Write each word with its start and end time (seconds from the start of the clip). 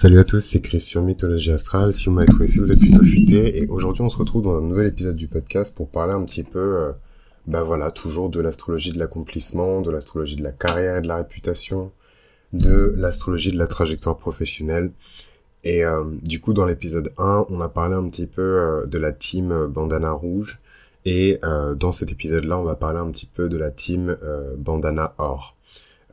Salut 0.00 0.18
à 0.18 0.24
tous, 0.24 0.40
c'est 0.40 0.62
Chris 0.62 0.80
sur 0.80 1.02
Mythologie 1.02 1.52
Astrale. 1.52 1.92
Si 1.92 2.06
vous 2.06 2.12
m'avez 2.12 2.26
trouvé, 2.26 2.48
si 2.48 2.58
vous 2.58 2.72
êtes 2.72 2.78
plutôt 2.78 3.04
futé. 3.04 3.58
Et 3.58 3.66
aujourd'hui, 3.66 4.00
on 4.00 4.08
se 4.08 4.16
retrouve 4.16 4.40
dans 4.40 4.56
un 4.56 4.62
nouvel 4.62 4.86
épisode 4.86 5.14
du 5.14 5.28
podcast 5.28 5.76
pour 5.76 5.90
parler 5.90 6.14
un 6.14 6.24
petit 6.24 6.42
peu, 6.42 6.58
euh, 6.58 6.92
bah 7.46 7.64
voilà, 7.64 7.90
toujours 7.90 8.30
de 8.30 8.40
l'astrologie 8.40 8.92
de 8.92 8.98
l'accomplissement, 8.98 9.82
de 9.82 9.90
l'astrologie 9.90 10.36
de 10.36 10.42
la 10.42 10.52
carrière 10.52 10.96
et 10.96 11.00
de 11.02 11.06
la 11.06 11.16
réputation, 11.16 11.92
de 12.54 12.94
l'astrologie 12.96 13.52
de 13.52 13.58
la 13.58 13.66
trajectoire 13.66 14.16
professionnelle. 14.16 14.90
Et 15.64 15.84
euh, 15.84 16.04
du 16.22 16.40
coup, 16.40 16.54
dans 16.54 16.64
l'épisode 16.64 17.12
1, 17.18 17.48
on 17.50 17.60
a 17.60 17.68
parlé 17.68 17.94
un 17.94 18.08
petit 18.08 18.26
peu 18.26 18.40
euh, 18.40 18.86
de 18.86 18.96
la 18.96 19.12
team 19.12 19.66
Bandana 19.66 20.12
Rouge. 20.12 20.60
Et 21.04 21.40
dans 21.78 21.92
cet 21.92 22.10
épisode-là, 22.10 22.58
on 22.58 22.62
va 22.62 22.74
parler 22.74 23.00
un 23.00 23.10
petit 23.10 23.26
peu 23.26 23.50
de 23.50 23.58
la 23.58 23.70
team 23.70 24.16
Bandana 24.58 25.14
Or. 25.18 25.56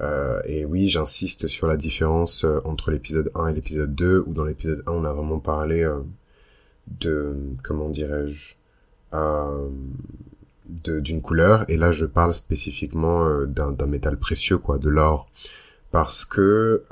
Euh, 0.01 0.41
et 0.45 0.65
oui, 0.65 0.89
j'insiste 0.89 1.47
sur 1.47 1.67
la 1.67 1.75
différence 1.75 2.43
euh, 2.43 2.59
entre 2.65 2.91
l'épisode 2.91 3.31
1 3.33 3.47
et 3.47 3.53
l'épisode 3.53 3.95
2, 3.95 4.23
où 4.25 4.33
dans 4.33 4.43
l'épisode 4.43 4.83
1, 4.85 4.91
on 4.91 5.03
a 5.05 5.11
vraiment 5.11 5.39
parlé 5.39 5.83
euh, 5.83 6.01
de, 6.99 7.35
comment 7.63 7.89
dirais-je, 7.89 8.53
d'une 10.69 11.21
couleur, 11.21 11.65
et 11.69 11.77
là, 11.77 11.91
je 11.91 12.05
parle 12.05 12.33
spécifiquement 12.33 13.45
d'un 13.45 13.85
métal 13.87 14.17
précieux, 14.17 14.57
quoi, 14.57 14.77
de 14.77 14.89
l'or. 14.89 15.29
Parce 15.91 16.25
que 16.25 16.83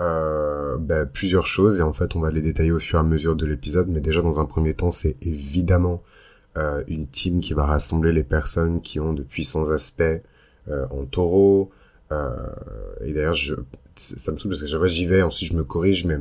ben, 0.80 1.06
plusieurs 1.06 1.46
choses, 1.46 1.80
et 1.80 1.82
en 1.82 1.94
fait, 1.94 2.16
on 2.16 2.22
va 2.22 2.32
les 2.32 2.42
détailler 2.42 2.72
au 2.72 2.80
fur 2.80 2.98
et 2.98 3.02
à 3.02 3.04
mesure 3.04 3.36
de 3.36 3.46
l'épisode, 3.46 3.90
mais 3.90 4.00
déjà, 4.00 4.22
dans 4.22 4.40
un 4.40 4.46
premier 4.46 4.74
temps, 4.74 4.92
c'est 4.92 5.18
évidemment 5.26 6.02
une 6.88 7.08
team 7.08 7.42
qui 7.42 7.54
va 7.54 7.66
rassembler 7.66 8.14
les 8.14 8.24
personnes 8.24 8.82
qui 8.82 9.00
ont 9.00 9.14
de 9.14 9.24
puissants 9.24 9.70
aspects 9.72 10.04
en 10.70 11.06
taureau, 11.06 11.70
et 12.12 13.14
d'ailleurs, 13.14 13.34
je, 13.34 13.56
ça 13.96 14.32
me 14.32 14.38
saoule 14.38 14.52
parce 14.52 14.62
que 14.62 14.68
chaque 14.68 14.80
fois 14.80 14.88
j'y 14.88 15.06
vais, 15.06 15.22
ensuite 15.22 15.50
je 15.52 15.56
me 15.58 15.64
corrige, 15.64 16.06
mais 16.06 16.18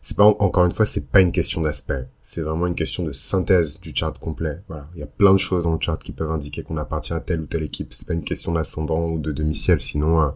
c'est 0.00 0.16
pas 0.16 0.24
encore 0.24 0.64
une 0.64 0.72
fois, 0.72 0.86
c'est 0.86 1.06
pas 1.06 1.20
une 1.20 1.32
question 1.32 1.60
d'aspect, 1.60 2.08
c'est 2.22 2.40
vraiment 2.40 2.66
une 2.66 2.74
question 2.74 3.02
de 3.02 3.12
synthèse 3.12 3.80
du 3.80 3.92
chart 3.94 4.16
complet. 4.18 4.60
Voilà, 4.68 4.88
il 4.94 5.00
y 5.00 5.02
a 5.02 5.06
plein 5.06 5.32
de 5.32 5.38
choses 5.38 5.64
dans 5.64 5.74
le 5.74 5.80
chart 5.80 6.02
qui 6.02 6.12
peuvent 6.12 6.30
indiquer 6.30 6.62
qu'on 6.62 6.76
appartient 6.76 7.12
à 7.12 7.20
telle 7.20 7.40
ou 7.40 7.46
telle 7.46 7.64
équipe. 7.64 7.92
C'est 7.92 8.06
pas 8.06 8.14
une 8.14 8.24
question 8.24 8.52
d'ascendant 8.52 9.10
ou 9.10 9.18
de 9.18 9.32
demi-ciel, 9.32 9.80
sinon 9.80 10.20
euh, 10.20 10.28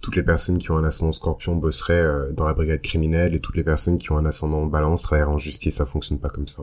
toutes 0.00 0.16
les 0.16 0.22
personnes 0.22 0.58
qui 0.58 0.70
ont 0.70 0.76
un 0.78 0.84
ascendant 0.84 1.12
Scorpion 1.12 1.54
bosseraient 1.56 1.94
euh, 1.94 2.32
dans 2.32 2.46
la 2.46 2.54
brigade 2.54 2.80
criminelle 2.80 3.34
et 3.34 3.40
toutes 3.40 3.56
les 3.56 3.64
personnes 3.64 3.98
qui 3.98 4.10
ont 4.10 4.16
un 4.16 4.24
ascendant 4.24 4.64
Balance 4.66 5.02
travailleraient 5.02 5.32
en 5.32 5.38
justice. 5.38 5.76
Ça 5.76 5.84
fonctionne 5.84 6.18
pas 6.18 6.30
comme 6.30 6.48
ça. 6.48 6.62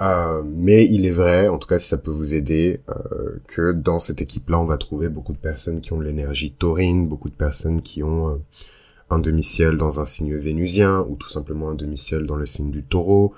Euh, 0.00 0.42
mais 0.44 0.86
il 0.86 1.06
est 1.06 1.12
vrai, 1.12 1.48
en 1.48 1.58
tout 1.58 1.66
cas 1.66 1.78
si 1.78 1.88
ça 1.88 1.98
peut 1.98 2.10
vous 2.10 2.34
aider, 2.34 2.80
euh, 2.88 3.38
que 3.48 3.72
dans 3.72 3.98
cette 3.98 4.20
équipe-là, 4.22 4.58
on 4.60 4.64
va 4.64 4.78
trouver 4.78 5.08
beaucoup 5.08 5.32
de 5.32 5.38
personnes 5.38 5.80
qui 5.80 5.92
ont 5.92 6.00
l'énergie 6.00 6.52
taurine, 6.52 7.08
beaucoup 7.08 7.28
de 7.28 7.34
personnes 7.34 7.82
qui 7.82 8.02
ont 8.04 8.28
euh, 8.28 8.36
un 9.10 9.18
demi-ciel 9.18 9.76
dans 9.76 10.00
un 10.00 10.04
signe 10.04 10.36
vénusien, 10.36 11.04
ou 11.08 11.16
tout 11.16 11.28
simplement 11.28 11.70
un 11.70 11.74
demi-ciel 11.74 12.26
dans 12.26 12.36
le 12.36 12.46
signe 12.46 12.70
du 12.70 12.84
taureau. 12.84 13.34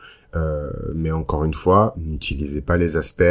mais 0.94 1.10
encore 1.12 1.44
une 1.44 1.54
fois, 1.54 1.94
n'utilisez 1.96 2.60
pas 2.60 2.76
les 2.76 2.96
aspects 2.96 3.22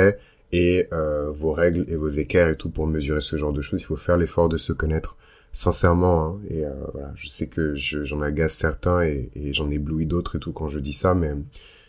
et 0.52 0.88
vos 1.31 1.52
règles 1.52 1.85
et 1.89 1.95
vos 1.97 2.09
équerres 2.09 2.50
et 2.50 2.55
tout 2.57 2.69
pour 2.69 2.88
mesurer 2.88 3.22
ce 3.22 3.35
genre 3.35 3.53
de 3.53 3.61
choses. 3.61 3.81
Il 3.81 3.85
faut 3.85 3.97
faire 3.97 4.17
l'effort 4.17 4.50
de 4.50 4.57
se 4.57 4.73
connaître 4.73 5.17
sincèrement. 5.52 6.25
Hein, 6.25 6.39
et 6.50 6.63
voilà, 6.94 7.11
je 7.16 7.27
sais 7.27 7.47
que 7.47 7.75
j'en 7.75 8.22
agace 8.22 8.55
certains 8.55 9.03
et, 9.03 9.30
et 9.35 9.53
j'en 9.53 9.69
éblouis 9.69 10.05
d'autres 10.05 10.38
et 10.38 10.39
tout 10.39 10.53
quand 10.53 10.69
je 10.69 10.80
dis 10.80 10.94
ça, 10.94 11.13
mais 11.13 11.33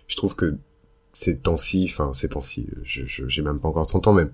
je 0.09 0.17
trouve 0.17 0.35
que 0.35 0.57
ces 1.13 1.37
temps-ci, 1.39 1.89
enfin 1.91 2.13
ces 2.15 2.29
temps-ci, 2.29 2.69
je 2.85 3.05
j'ai 3.07 3.43
même 3.43 3.59
pas 3.59 3.69
encore 3.69 3.87
30 3.87 4.09
ans, 4.09 4.13
mais 4.13 4.27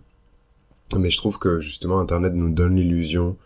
mais 0.97 1.11
je 1.11 1.17
trouve 1.17 1.39
que 1.39 1.61
justement 1.61 1.99
Internet 1.99 2.33
nous 2.35 2.51
donne 2.51 2.77
l'illusion 2.77 3.37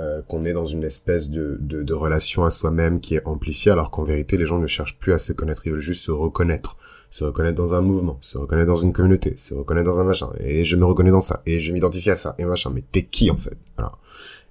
euh, 0.00 0.22
qu'on 0.22 0.44
est 0.44 0.52
dans 0.52 0.64
une 0.66 0.84
espèce 0.84 1.30
de, 1.30 1.56
de, 1.60 1.82
de 1.82 1.94
relation 1.94 2.44
à 2.44 2.50
soi-même 2.50 3.00
qui 3.00 3.16
est 3.16 3.26
amplifiée, 3.26 3.72
alors 3.72 3.90
qu'en 3.90 4.04
vérité 4.04 4.36
les 4.36 4.46
gens 4.46 4.58
ne 4.58 4.66
cherchent 4.66 4.98
plus 4.98 5.12
à 5.12 5.18
se 5.18 5.32
connaître, 5.32 5.66
ils 5.66 5.72
veulent 5.72 5.80
juste 5.80 6.04
se 6.04 6.12
reconnaître, 6.12 6.76
se 7.10 7.24
reconnaître 7.24 7.56
dans 7.56 7.74
un 7.74 7.80
mouvement, 7.80 8.18
se 8.20 8.38
reconnaître 8.38 8.68
dans 8.68 8.76
une 8.76 8.92
communauté, 8.92 9.36
se 9.36 9.54
reconnaître 9.54 9.90
dans 9.90 9.98
un 9.98 10.04
machin, 10.04 10.30
et 10.38 10.64
je 10.64 10.76
me 10.76 10.84
reconnais 10.84 11.10
dans 11.10 11.20
ça, 11.20 11.42
et 11.46 11.58
je 11.58 11.72
m'identifie 11.72 12.10
à 12.10 12.16
ça, 12.16 12.36
et 12.38 12.44
machin, 12.44 12.70
mais 12.72 12.84
t'es 12.92 13.04
qui 13.04 13.30
en 13.30 13.36
fait? 13.36 13.58
Voilà. 13.76 13.92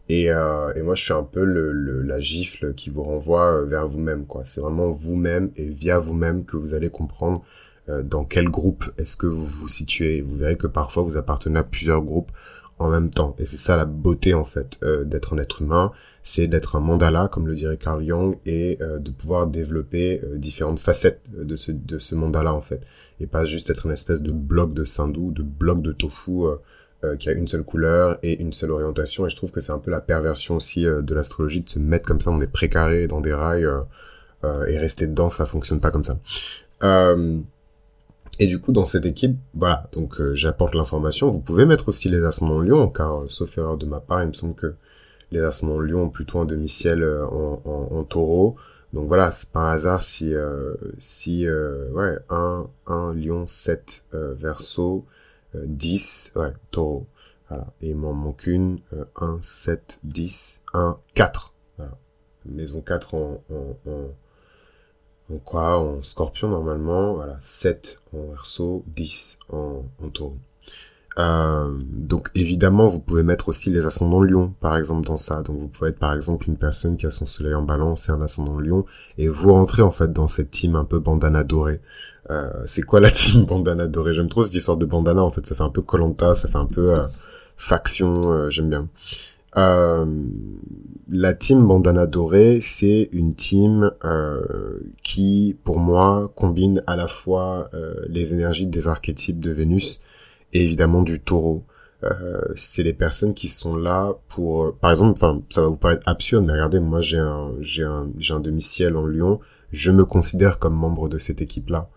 Et, 0.09 0.31
euh, 0.31 0.73
et 0.75 0.81
moi 0.81 0.95
je 0.95 1.03
suis 1.03 1.13
un 1.13 1.23
peu 1.23 1.43
le, 1.45 1.71
le 1.71 2.01
la 2.01 2.19
gifle 2.19 2.73
qui 2.73 2.89
vous 2.89 3.03
renvoie 3.03 3.63
vers 3.63 3.87
vous-même, 3.87 4.25
quoi. 4.25 4.43
C'est 4.45 4.59
vraiment 4.59 4.89
vous-même 4.89 5.51
et 5.55 5.69
via 5.69 5.97
vous-même 5.97 6.43
que 6.45 6.57
vous 6.57 6.73
allez 6.73 6.89
comprendre 6.89 7.41
euh, 7.41 7.66
dans 8.03 8.25
quel 8.25 8.49
groupe 8.49 8.85
est-ce 8.97 9.15
que 9.15 9.27
vous 9.27 9.45
vous 9.45 9.67
situez? 9.67 10.21
Vous 10.21 10.35
verrez 10.35 10.57
que 10.57 10.67
parfois 10.67 11.03
vous 11.03 11.17
appartenez 11.17 11.59
à 11.59 11.63
plusieurs 11.63 12.01
groupes 12.01 12.31
en 12.79 12.89
même 12.89 13.09
temps. 13.09 13.35
Et 13.39 13.45
c'est 13.45 13.57
ça 13.57 13.75
la 13.75 13.85
beauté 13.85 14.33
en 14.33 14.45
fait 14.45 14.79
euh, 14.83 15.03
d'être 15.03 15.33
un 15.33 15.37
être 15.37 15.61
humain, 15.61 15.91
c'est 16.23 16.47
d'être 16.47 16.75
un 16.75 16.79
mandala, 16.79 17.29
comme 17.31 17.47
le 17.47 17.55
dirait 17.55 17.77
Carl 17.77 18.05
Jung, 18.05 18.37
et 18.45 18.77
euh, 18.81 18.99
de 18.99 19.11
pouvoir 19.11 19.47
développer 19.47 20.21
différentes 20.35 20.79
facettes 20.79 21.21
de 21.31 21.55
ce, 21.55 21.71
de 21.71 21.97
ce 21.97 22.15
mandala 22.15 22.53
en 22.53 22.61
fait. 22.61 22.81
Et 23.19 23.27
pas 23.27 23.45
juste 23.45 23.69
être 23.69 23.85
une 23.85 23.93
espèce 23.93 24.21
de 24.21 24.31
bloc 24.31 24.73
de 24.73 24.83
sindou, 24.83 25.31
de 25.31 25.43
bloc 25.43 25.81
de 25.81 25.91
tofu 25.91 26.43
qui 27.19 27.29
a 27.29 27.31
une 27.31 27.47
seule 27.47 27.63
couleur 27.63 28.19
et 28.21 28.41
une 28.41 28.53
seule 28.53 28.71
orientation. 28.71 29.25
Et 29.25 29.29
je 29.29 29.35
trouve 29.35 29.51
que 29.51 29.59
c'est 29.59 29.71
un 29.71 29.79
peu 29.79 29.91
la 29.91 30.01
perversion 30.01 30.55
aussi 30.55 30.83
de 30.83 31.13
l'astrologie 31.15 31.61
de 31.61 31.69
se 31.69 31.79
mettre 31.79 32.07
comme 32.07 32.19
ça 32.19 32.31
dans 32.31 32.37
des 32.37 32.47
précarés, 32.47 33.07
dans 33.07 33.21
des 33.21 33.33
rails, 33.33 33.67
et 34.43 34.77
rester 34.77 35.07
dedans, 35.07 35.29
ça 35.29 35.45
fonctionne 35.47 35.79
pas 35.79 35.89
comme 35.89 36.03
ça. 36.03 36.19
Euh, 36.83 37.39
et 38.39 38.47
du 38.47 38.59
coup, 38.59 38.71
dans 38.71 38.85
cette 38.85 39.05
équipe, 39.05 39.37
voilà, 39.53 39.89
donc 39.93 40.19
euh, 40.21 40.35
j'apporte 40.35 40.75
l'information. 40.75 41.29
Vous 41.29 41.39
pouvez 41.39 41.65
mettre 41.65 41.89
aussi 41.89 42.09
les 42.09 42.23
ascendants 42.23 42.59
Lion, 42.59 42.89
car 42.89 43.21
euh, 43.21 43.25
sauf 43.27 43.57
erreur 43.57 43.77
de 43.77 43.85
ma 43.85 43.99
part, 43.99 44.21
il 44.21 44.27
me 44.27 44.33
semble 44.33 44.55
que 44.55 44.75
les 45.31 45.41
ascendants 45.41 45.79
Lion 45.79 46.03
ont 46.03 46.09
plutôt 46.09 46.39
un 46.39 46.45
demi-ciel 46.45 47.03
euh, 47.03 47.25
en, 47.25 48.03
taureau. 48.03 48.55
Donc 48.93 49.07
voilà, 49.07 49.31
c'est 49.31 49.49
pas 49.49 49.71
un 49.71 49.73
hasard 49.73 50.01
si, 50.01 50.33
si 50.97 51.45
ouais, 51.49 52.17
1, 52.29 52.67
1, 52.87 53.13
Lion, 53.15 53.45
7, 53.45 54.05
Verseau, 54.13 55.05
10, 55.55 56.31
ouais, 56.35 56.53
taureau. 56.71 57.05
Et 57.81 57.89
il 57.89 57.95
m'en 57.95 58.13
manque 58.13 58.47
une, 58.47 58.79
1, 59.17 59.39
7, 59.41 59.99
10, 60.03 60.61
1, 60.73 60.97
4. 61.15 61.53
Voilà. 61.77 61.97
Maison 62.45 62.81
4 62.81 63.13
en, 63.15 63.43
en, 63.51 64.07
en 65.33 65.37
quoi 65.37 65.79
En 65.79 66.01
scorpion 66.03 66.49
normalement, 66.49 67.13
voilà, 67.13 67.37
7 67.39 68.01
en 68.13 68.31
verso, 68.31 68.83
10 68.87 69.39
en, 69.51 69.83
en 70.03 70.09
taureau. 70.09 70.37
Euh, 71.19 71.71
donc 71.81 72.29
évidemment, 72.35 72.87
vous 72.87 72.99
pouvez 72.99 73.23
mettre 73.23 73.49
aussi 73.49 73.71
les 73.71 73.85
ascendants 73.85 74.21
lion, 74.21 74.53
par 74.59 74.77
exemple, 74.77 75.07
dans 75.07 75.17
ça. 75.17 75.41
Donc 75.41 75.57
vous 75.57 75.67
pouvez 75.67 75.89
être 75.89 75.99
par 75.99 76.13
exemple 76.13 76.47
une 76.47 76.57
personne 76.57 76.95
qui 76.97 77.05
a 77.07 77.11
son 77.11 77.25
soleil 77.25 77.55
en 77.55 77.63
balance 77.63 78.09
et 78.09 78.11
un 78.11 78.21
ascendant 78.21 78.59
lion, 78.59 78.85
et 79.17 79.27
vous 79.27 79.53
rentrez 79.53 79.81
en 79.81 79.91
fait 79.91 80.13
dans 80.13 80.27
cette 80.27 80.51
team 80.51 80.75
un 80.75 80.85
peu 80.85 80.99
bandana 80.99 81.43
dorée. 81.43 81.81
Euh, 82.29 82.51
c'est 82.65 82.83
quoi 82.83 82.99
la 82.99 83.11
team 83.11 83.45
bandana 83.45 83.87
dorée? 83.87 84.13
J'aime 84.13 84.29
trop 84.29 84.43
cette 84.43 84.53
histoire 84.53 84.77
de 84.77 84.85
bandana, 84.85 85.23
en 85.23 85.31
fait, 85.31 85.45
ça 85.45 85.55
fait 85.55 85.63
un 85.63 85.69
peu 85.69 85.81
colanta, 85.81 86.35
ça 86.35 86.47
fait 86.47 86.57
un 86.57 86.65
peu 86.65 86.93
euh, 86.93 87.07
faction, 87.57 88.31
euh, 88.31 88.49
j'aime 88.49 88.69
bien. 88.69 88.87
Euh, 89.57 90.05
la 91.09 91.33
team 91.33 91.65
Bandana 91.65 92.05
Doré, 92.05 92.59
c'est 92.61 93.09
une 93.13 93.33
team 93.33 93.91
euh, 94.03 94.79
qui, 95.03 95.55
pour 95.63 95.79
moi, 95.79 96.31
combine 96.35 96.83
à 96.85 96.95
la 96.97 97.07
fois 97.07 97.69
euh, 97.73 97.95
les 98.09 98.33
énergies 98.33 98.67
des 98.67 98.87
archétypes 98.87 99.39
de 99.39 99.51
Vénus 99.51 100.01
et 100.51 100.63
évidemment 100.63 101.01
du 101.03 101.21
Taureau. 101.21 101.63
Euh, 102.03 102.41
c'est 102.55 102.83
les 102.83 102.93
personnes 102.93 103.33
qui 103.33 103.47
sont 103.47 103.75
là 103.75 104.15
pour, 104.27 104.75
par 104.79 104.91
exemple, 104.91 105.13
enfin, 105.13 105.41
ça 105.49 105.61
va 105.61 105.67
vous 105.67 105.77
paraître 105.77 106.07
absurde, 106.07 106.45
mais 106.45 106.53
regardez, 106.53 106.79
moi 106.79 107.01
j'ai 107.01 107.19
un, 107.19 107.53
j'ai 107.61 107.83
un, 107.83 108.11
j'ai 108.17 108.33
un 108.33 108.39
demi-ciel 108.41 108.97
en 108.97 109.07
Lyon, 109.07 109.39
je 109.71 109.91
me 109.91 110.05
considère 110.05 110.59
comme 110.59 110.75
membre 110.75 111.09
de 111.09 111.17
cette 111.17 111.41
équipe-là. 111.41 111.89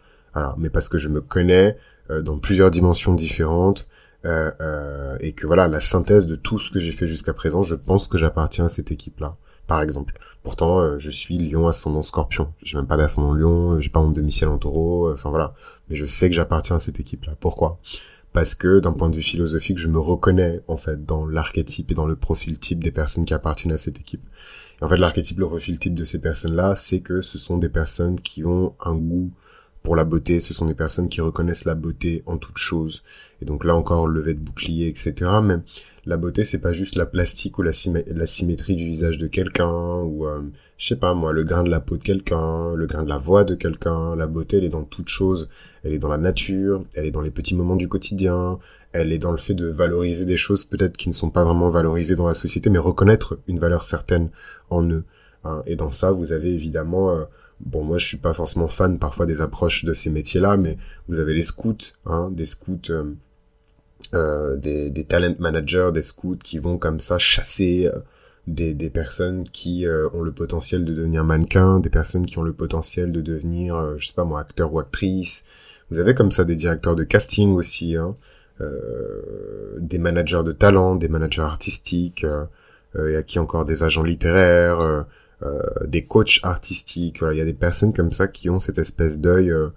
Mais 0.56 0.70
parce 0.70 0.88
que 0.88 0.96
je 0.96 1.08
me 1.08 1.20
connais 1.20 1.76
dans 2.08 2.38
plusieurs 2.38 2.70
dimensions 2.70 3.14
différentes, 3.14 3.88
euh, 4.26 4.50
euh, 4.60 5.16
et 5.20 5.32
que 5.32 5.46
voilà 5.46 5.66
la 5.66 5.80
synthèse 5.80 6.26
de 6.26 6.36
tout 6.36 6.58
ce 6.58 6.70
que 6.70 6.78
j'ai 6.78 6.92
fait 6.92 7.06
jusqu'à 7.06 7.32
présent, 7.32 7.62
je 7.62 7.74
pense 7.74 8.06
que 8.06 8.18
j'appartiens 8.18 8.66
à 8.66 8.68
cette 8.68 8.90
équipe-là. 8.90 9.36
Par 9.66 9.82
exemple. 9.82 10.18
Pourtant, 10.42 10.80
euh, 10.80 10.98
je 10.98 11.10
suis 11.10 11.38
Lion 11.38 11.68
ascendant 11.68 12.02
Scorpion. 12.02 12.52
J'ai 12.62 12.76
même 12.76 12.86
pas 12.86 12.96
d'ascendant 12.96 13.34
Lion, 13.34 13.78
j'ai 13.80 13.90
pas 13.90 14.00
mon 14.00 14.10
demi-ciel 14.10 14.48
en 14.48 14.58
Taureau. 14.58 15.12
Enfin 15.12 15.30
voilà. 15.30 15.54
Mais 15.88 15.96
je 15.96 16.06
sais 16.06 16.28
que 16.28 16.34
j'appartiens 16.34 16.76
à 16.76 16.80
cette 16.80 16.98
équipe-là. 16.98 17.34
Pourquoi? 17.40 17.78
Parce 18.32 18.54
que 18.54 18.78
d'un 18.78 18.92
point 18.92 19.10
de 19.10 19.16
vue 19.16 19.22
philosophique, 19.22 19.78
je 19.78 19.88
me 19.88 19.98
reconnais 19.98 20.60
en 20.68 20.76
fait 20.76 21.04
dans 21.04 21.26
l'archétype 21.26 21.90
et 21.90 21.94
dans 21.94 22.06
le 22.06 22.16
profil 22.16 22.58
type 22.58 22.82
des 22.82 22.92
personnes 22.92 23.24
qui 23.24 23.34
appartiennent 23.34 23.74
à 23.74 23.76
cette 23.76 23.98
équipe. 23.98 24.22
en 24.80 24.88
fait, 24.88 24.96
l'archétype, 24.96 25.38
le 25.38 25.46
profil 25.46 25.78
type 25.78 25.94
de 25.94 26.04
ces 26.04 26.18
personnes-là, 26.20 26.74
c'est 26.76 27.00
que 27.00 27.22
ce 27.22 27.38
sont 27.38 27.58
des 27.58 27.68
personnes 27.68 28.20
qui 28.20 28.44
ont 28.44 28.74
un 28.80 28.94
goût 28.94 29.30
pour 29.82 29.96
la 29.96 30.04
beauté, 30.04 30.40
ce 30.40 30.52
sont 30.52 30.66
des 30.66 30.74
personnes 30.74 31.08
qui 31.08 31.20
reconnaissent 31.20 31.64
la 31.64 31.74
beauté 31.74 32.22
en 32.26 32.36
toute 32.36 32.58
chose. 32.58 33.02
Et 33.40 33.44
donc 33.44 33.64
là 33.64 33.74
encore, 33.74 34.06
lever 34.06 34.34
de 34.34 34.40
bouclier, 34.40 34.88
etc. 34.88 35.14
Mais 35.42 35.56
la 36.04 36.16
beauté, 36.16 36.44
c'est 36.44 36.58
pas 36.58 36.72
juste 36.72 36.96
la 36.96 37.06
plastique 37.06 37.58
ou 37.58 37.62
la, 37.62 37.72
symétrie 37.72 38.74
du 38.74 38.84
visage 38.84 39.16
de 39.16 39.26
quelqu'un, 39.26 40.02
ou 40.02 40.26
euh, 40.26 40.42
je 40.76 40.88
sais 40.88 40.96
pas 40.96 41.14
moi, 41.14 41.32
le 41.32 41.44
grain 41.44 41.64
de 41.64 41.70
la 41.70 41.80
peau 41.80 41.96
de 41.96 42.02
quelqu'un, 42.02 42.74
le 42.74 42.86
grain 42.86 43.04
de 43.04 43.08
la 43.08 43.16
voix 43.16 43.44
de 43.44 43.54
quelqu'un. 43.54 44.14
La 44.16 44.26
beauté, 44.26 44.58
elle 44.58 44.64
est 44.64 44.70
dans 44.70 44.84
toute 44.84 45.08
chose. 45.08 45.48
Elle 45.82 45.94
est 45.94 45.98
dans 45.98 46.08
la 46.08 46.18
nature, 46.18 46.84
elle 46.94 47.06
est 47.06 47.10
dans 47.10 47.22
les 47.22 47.30
petits 47.30 47.54
moments 47.54 47.76
du 47.76 47.88
quotidien, 47.88 48.58
elle 48.92 49.12
est 49.12 49.18
dans 49.18 49.30
le 49.30 49.38
fait 49.38 49.54
de 49.54 49.66
valoriser 49.66 50.26
des 50.26 50.36
choses 50.36 50.66
peut-être 50.66 50.98
qui 50.98 51.08
ne 51.08 51.14
sont 51.14 51.30
pas 51.30 51.42
vraiment 51.42 51.70
valorisées 51.70 52.16
dans 52.16 52.26
la 52.26 52.34
société, 52.34 52.68
mais 52.68 52.78
reconnaître 52.78 53.38
une 53.48 53.58
valeur 53.58 53.84
certaine 53.84 54.28
en 54.68 54.86
eux. 54.90 55.04
Hein. 55.44 55.62
Et 55.64 55.76
dans 55.76 55.88
ça, 55.88 56.12
vous 56.12 56.32
avez 56.32 56.52
évidemment... 56.52 57.12
Euh, 57.12 57.24
bon 57.60 57.84
moi 57.84 57.98
je 57.98 58.06
suis 58.06 58.16
pas 58.16 58.32
forcément 58.32 58.68
fan 58.68 58.98
parfois 58.98 59.26
des 59.26 59.40
approches 59.40 59.84
de 59.84 59.94
ces 59.94 60.10
métiers-là, 60.10 60.56
mais 60.56 60.78
vous 61.08 61.18
avez 61.18 61.34
les 61.34 61.42
scouts, 61.42 61.76
hein, 62.06 62.30
des 62.32 62.46
scouts, 62.46 62.90
euh, 62.90 63.14
euh 64.14 64.56
des, 64.56 64.90
des 64.90 65.04
talent 65.04 65.34
managers, 65.38 65.90
des 65.92 66.02
scouts 66.02 66.38
qui 66.42 66.58
vont 66.58 66.78
comme 66.78 67.00
ça 67.00 67.18
chasser 67.18 67.86
euh, 67.86 67.98
des, 68.46 68.74
des 68.74 68.90
personnes 68.90 69.48
qui 69.48 69.86
euh, 69.86 70.08
ont 70.14 70.22
le 70.22 70.32
potentiel 70.32 70.84
de 70.84 70.94
devenir 70.94 71.24
mannequin, 71.24 71.80
des 71.80 71.90
personnes 71.90 72.26
qui 72.26 72.38
ont 72.38 72.42
le 72.42 72.52
potentiel 72.52 73.12
de 73.12 73.20
devenir, 73.20 73.98
je 73.98 74.06
sais 74.08 74.14
pas 74.14 74.24
moi, 74.24 74.40
acteur 74.40 74.72
ou 74.72 74.78
actrice. 74.78 75.44
Vous 75.90 75.98
avez 75.98 76.14
comme 76.14 76.32
ça 76.32 76.44
des 76.44 76.56
directeurs 76.56 76.96
de 76.96 77.04
casting 77.04 77.52
aussi, 77.54 77.96
hein, 77.96 78.16
des 79.78 79.98
managers 79.98 80.42
de 80.44 80.52
talent, 80.52 80.94
des 80.96 81.08
managers 81.08 81.42
artistiques. 81.42 82.26
il 82.96 83.12
y 83.12 83.16
a 83.16 83.22
qui 83.22 83.38
encore 83.38 83.64
des 83.64 83.82
agents 83.82 84.02
littéraires 84.02 84.78
euh, 84.82 85.02
des 85.86 86.04
coachs 86.04 86.40
artistiques. 86.42 87.20
Voilà, 87.20 87.34
il 87.34 87.38
y 87.38 87.42
a 87.42 87.46
des 87.46 87.54
personnes 87.54 87.92
comme 87.92 88.12
ça 88.12 88.28
qui 88.28 88.50
ont 88.50 88.60
cette 88.60 88.78
espèce 88.78 89.20
d'œil 89.20 89.50
euh, 89.50 89.70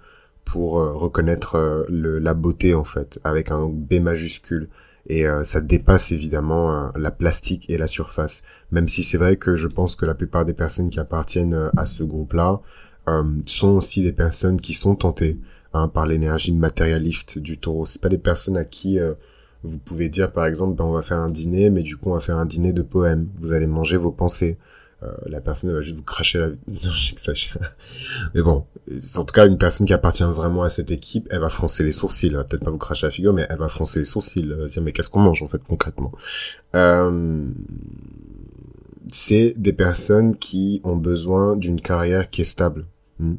pour 0.44 0.78
euh, 0.78 0.92
reconnaître 0.92 1.86
le, 1.88 2.18
la 2.18 2.34
beauté 2.34 2.74
en 2.74 2.84
fait, 2.84 3.20
avec 3.24 3.50
un 3.50 3.66
B 3.68 3.94
majuscule. 3.94 4.68
Et 5.06 5.26
ça 5.44 5.60
dépasse 5.60 6.12
évidemment 6.12 6.90
la 6.96 7.10
plastique 7.10 7.68
et 7.68 7.76
la 7.76 7.86
surface. 7.86 8.42
Même 8.70 8.88
si 8.88 9.04
c'est 9.04 9.18
vrai 9.18 9.36
que 9.36 9.54
je 9.54 9.68
pense 9.68 9.96
que 9.96 10.06
la 10.06 10.14
plupart 10.14 10.46
des 10.46 10.54
personnes 10.54 10.88
qui 10.88 10.98
appartiennent 10.98 11.70
à 11.76 11.84
ce 11.84 12.02
groupe-là 12.04 12.62
sont 13.44 13.72
aussi 13.72 14.02
des 14.02 14.14
personnes 14.14 14.58
qui 14.58 14.72
sont 14.72 14.96
tentées 14.96 15.36
hein, 15.74 15.88
par 15.88 16.06
l'énergie 16.06 16.54
matérialiste 16.54 17.38
du 17.38 17.58
taureau. 17.58 17.84
C'est 17.84 18.00
pas 18.00 18.08
des 18.08 18.16
personnes 18.16 18.56
à 18.56 18.64
qui 18.64 18.98
vous 19.64 19.78
pouvez 19.78 20.08
dire 20.08 20.30
par 20.30 20.46
exemple 20.46 20.76
ben, 20.76 20.84
on 20.84 20.92
va 20.92 21.02
faire 21.02 21.18
un 21.18 21.30
dîner 21.30 21.70
mais 21.70 21.82
du 21.82 21.96
coup 21.96 22.10
on 22.10 22.14
va 22.14 22.20
faire 22.20 22.38
un 22.38 22.46
dîner 22.46 22.72
de 22.72 22.82
poèmes 22.82 23.28
vous 23.40 23.52
allez 23.52 23.66
manger 23.66 23.96
vos 23.96 24.12
pensées 24.12 24.58
euh, 25.02 25.12
la 25.26 25.40
personne 25.40 25.72
va 25.72 25.80
juste 25.80 25.96
vous 25.96 26.02
cracher 26.02 26.38
la... 26.38 26.46
Non, 26.68 27.34
Mais 28.34 28.42
bon, 28.42 28.64
en 29.16 29.24
tout 29.24 29.34
cas, 29.34 29.46
une 29.46 29.58
personne 29.58 29.86
qui 29.86 29.92
appartient 29.92 30.24
vraiment 30.24 30.62
à 30.62 30.70
cette 30.70 30.90
équipe, 30.90 31.26
elle 31.30 31.40
va 31.40 31.48
froncer 31.48 31.84
les 31.84 31.92
sourcils. 31.92 32.30
Peut-être 32.30 32.64
pas 32.64 32.70
vous 32.70 32.78
cracher 32.78 33.06
la 33.06 33.10
figure, 33.10 33.32
mais 33.32 33.46
elle 33.48 33.58
va 33.58 33.68
froncer 33.68 33.98
les 33.98 34.04
sourcils. 34.04 34.40
Elle 34.42 34.54
va 34.54 34.66
dire, 34.66 34.82
mais 34.82 34.92
qu'est-ce 34.92 35.10
qu'on 35.10 35.20
mange, 35.20 35.42
en 35.42 35.48
fait, 35.48 35.62
concrètement? 35.62 36.12
Euh... 36.74 37.48
C'est 39.12 39.52
des 39.56 39.74
personnes 39.74 40.36
qui 40.36 40.80
ont 40.82 40.96
besoin 40.96 41.56
d'une 41.56 41.80
carrière 41.80 42.30
qui 42.30 42.40
est 42.40 42.44
stable. 42.44 42.86
Hmm. 43.18 43.34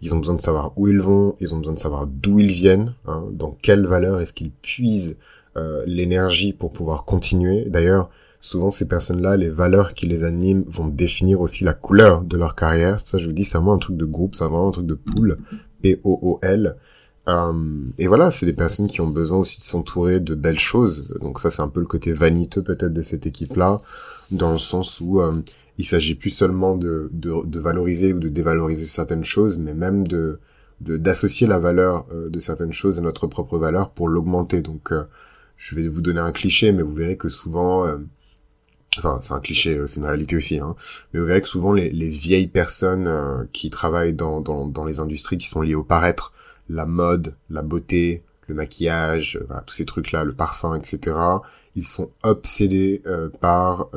Ils 0.00 0.14
ont 0.14 0.18
besoin 0.18 0.34
de 0.34 0.40
savoir 0.40 0.72
où 0.76 0.88
ils 0.88 1.00
vont, 1.00 1.36
ils 1.40 1.54
ont 1.54 1.58
besoin 1.58 1.74
de 1.74 1.78
savoir 1.78 2.06
d'où 2.06 2.40
ils 2.40 2.52
viennent, 2.52 2.94
hein, 3.06 3.24
dans 3.32 3.56
quelle 3.62 3.86
valeur 3.86 4.20
est-ce 4.20 4.34
qu'ils 4.34 4.50
puisent 4.50 5.16
euh, 5.56 5.84
l'énergie 5.86 6.52
pour 6.52 6.72
pouvoir 6.72 7.04
continuer. 7.04 7.64
D'ailleurs, 7.66 8.10
souvent 8.44 8.70
ces 8.70 8.86
personnes-là, 8.86 9.38
les 9.38 9.48
valeurs 9.48 9.94
qui 9.94 10.06
les 10.06 10.22
animent 10.22 10.64
vont 10.66 10.86
définir 10.86 11.40
aussi 11.40 11.64
la 11.64 11.72
couleur 11.72 12.22
de 12.22 12.36
leur 12.36 12.54
carrière. 12.54 13.00
C'est 13.00 13.08
ça 13.08 13.18
je 13.18 13.26
vous 13.26 13.32
dis, 13.32 13.44
c'est 13.44 13.56
vraiment 13.56 13.72
un 13.72 13.78
truc 13.78 13.96
de 13.96 14.04
groupe, 14.04 14.34
c'est 14.34 14.44
vraiment 14.44 14.68
un 14.68 14.70
truc 14.70 14.86
de 14.86 14.94
pool, 14.94 15.38
P-O-O-L. 15.80 16.76
Euh, 17.26 17.52
et 17.96 18.06
voilà, 18.06 18.30
c'est 18.30 18.44
des 18.44 18.52
personnes 18.52 18.86
qui 18.86 19.00
ont 19.00 19.08
besoin 19.08 19.38
aussi 19.38 19.60
de 19.60 19.64
s'entourer 19.64 20.20
de 20.20 20.34
belles 20.34 20.58
choses. 20.58 21.16
Donc 21.22 21.40
ça, 21.40 21.50
c'est 21.50 21.62
un 21.62 21.68
peu 21.68 21.80
le 21.80 21.86
côté 21.86 22.12
vaniteux 22.12 22.62
peut-être 22.62 22.92
de 22.92 23.02
cette 23.02 23.26
équipe-là, 23.26 23.80
dans 24.30 24.52
le 24.52 24.58
sens 24.58 25.00
où 25.00 25.22
euh, 25.22 25.32
il 25.78 25.86
s'agit 25.86 26.14
plus 26.14 26.28
seulement 26.28 26.76
de, 26.76 27.08
de, 27.14 27.58
valoriser 27.58 28.12
ou 28.12 28.18
de 28.18 28.28
dévaloriser 28.28 28.84
certaines 28.84 29.24
choses, 29.24 29.58
mais 29.58 29.74
même 29.74 30.06
de 30.06 30.38
d'associer 30.80 31.46
la 31.46 31.58
valeur 31.58 32.04
euh, 32.12 32.28
de 32.28 32.40
certaines 32.40 32.74
choses 32.74 32.98
à 32.98 33.00
notre 33.00 33.26
propre 33.26 33.56
valeur 33.56 33.90
pour 33.90 34.06
l'augmenter. 34.06 34.60
Donc, 34.60 34.92
euh, 34.92 35.04
je 35.56 35.74
vais 35.76 35.88
vous 35.88 36.02
donner 36.02 36.20
un 36.20 36.32
cliché, 36.32 36.72
mais 36.72 36.82
vous 36.82 36.94
verrez 36.94 37.16
que 37.16 37.30
souvent 37.30 37.86
enfin 38.98 39.18
c'est 39.22 39.34
un 39.34 39.40
cliché, 39.40 39.76
euh, 39.76 39.86
c'est 39.86 40.00
une 40.00 40.06
réalité 40.06 40.36
aussi, 40.36 40.58
hein. 40.58 40.76
mais 41.12 41.20
vous 41.20 41.26
verrez 41.26 41.42
que 41.42 41.48
souvent 41.48 41.72
les, 41.72 41.90
les 41.90 42.08
vieilles 42.08 42.48
personnes 42.48 43.06
euh, 43.06 43.44
qui 43.52 43.70
travaillent 43.70 44.12
dans, 44.12 44.40
dans, 44.40 44.66
dans, 44.66 44.84
les 44.84 45.00
industries 45.00 45.38
qui 45.38 45.46
sont 45.46 45.60
liées 45.60 45.74
au 45.74 45.84
paraître, 45.84 46.32
la 46.68 46.86
mode, 46.86 47.34
la 47.50 47.62
beauté, 47.62 48.22
le 48.46 48.54
maquillage, 48.54 49.36
euh, 49.36 49.44
voilà, 49.46 49.62
tous 49.62 49.74
ces 49.74 49.84
trucs-là, 49.84 50.24
le 50.24 50.32
parfum, 50.32 50.74
etc., 50.74 51.16
ils 51.76 51.86
sont 51.86 52.10
obsédés 52.22 53.02
par 53.40 53.88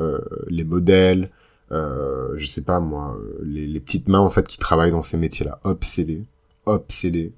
les 0.48 0.64
modèles, 0.64 1.30
je 1.70 2.44
sais 2.44 2.62
pas 2.62 2.80
moi, 2.80 3.16
les, 3.44 3.68
les, 3.68 3.78
petites 3.78 4.08
mains 4.08 4.18
en 4.18 4.30
fait 4.30 4.48
qui 4.48 4.58
travaillent 4.58 4.90
dans 4.90 5.04
ces 5.04 5.16
métiers-là, 5.16 5.60
obsédés, 5.62 6.24
obsédés. 6.66 7.32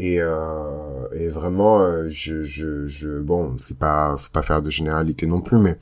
Et, 0.00 0.16
et 0.16 1.28
vraiment, 1.28 2.08
je, 2.08 2.42
je, 2.42 2.88
je, 2.88 3.20
bon, 3.20 3.56
c'est 3.56 3.78
pas, 3.78 4.16
faut 4.18 4.32
pas 4.32 4.42
faire 4.42 4.62
de 4.62 4.70
généralité 4.70 5.26
non 5.28 5.40
plus, 5.40 5.58
mais 5.58 5.78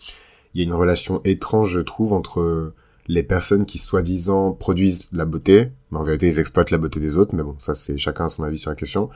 il 0.54 0.60
y 0.60 0.64
a 0.64 0.66
une 0.66 0.74
relation 0.74 1.20
étrange, 1.24 1.70
je 1.70 1.80
trouve, 1.80 2.12
entre 2.12 2.72
les 3.08 3.22
personnes 3.22 3.66
qui 3.66 3.78
soi-disant 3.78 4.52
produisent 4.52 5.08
la 5.12 5.24
beauté, 5.24 5.72
mais 5.90 5.98
en 5.98 6.04
vérité 6.04 6.28
ils 6.28 6.38
exploitent 6.38 6.70
la 6.70 6.78
beauté 6.78 7.00
des 7.00 7.16
autres, 7.16 7.34
mais 7.34 7.42
bon, 7.42 7.56
ça 7.58 7.74
c'est 7.74 7.98
chacun 7.98 8.26
a 8.26 8.28
son 8.28 8.44
avis 8.44 8.58
sur 8.58 8.70
la 8.70 8.76
question, 8.76 9.10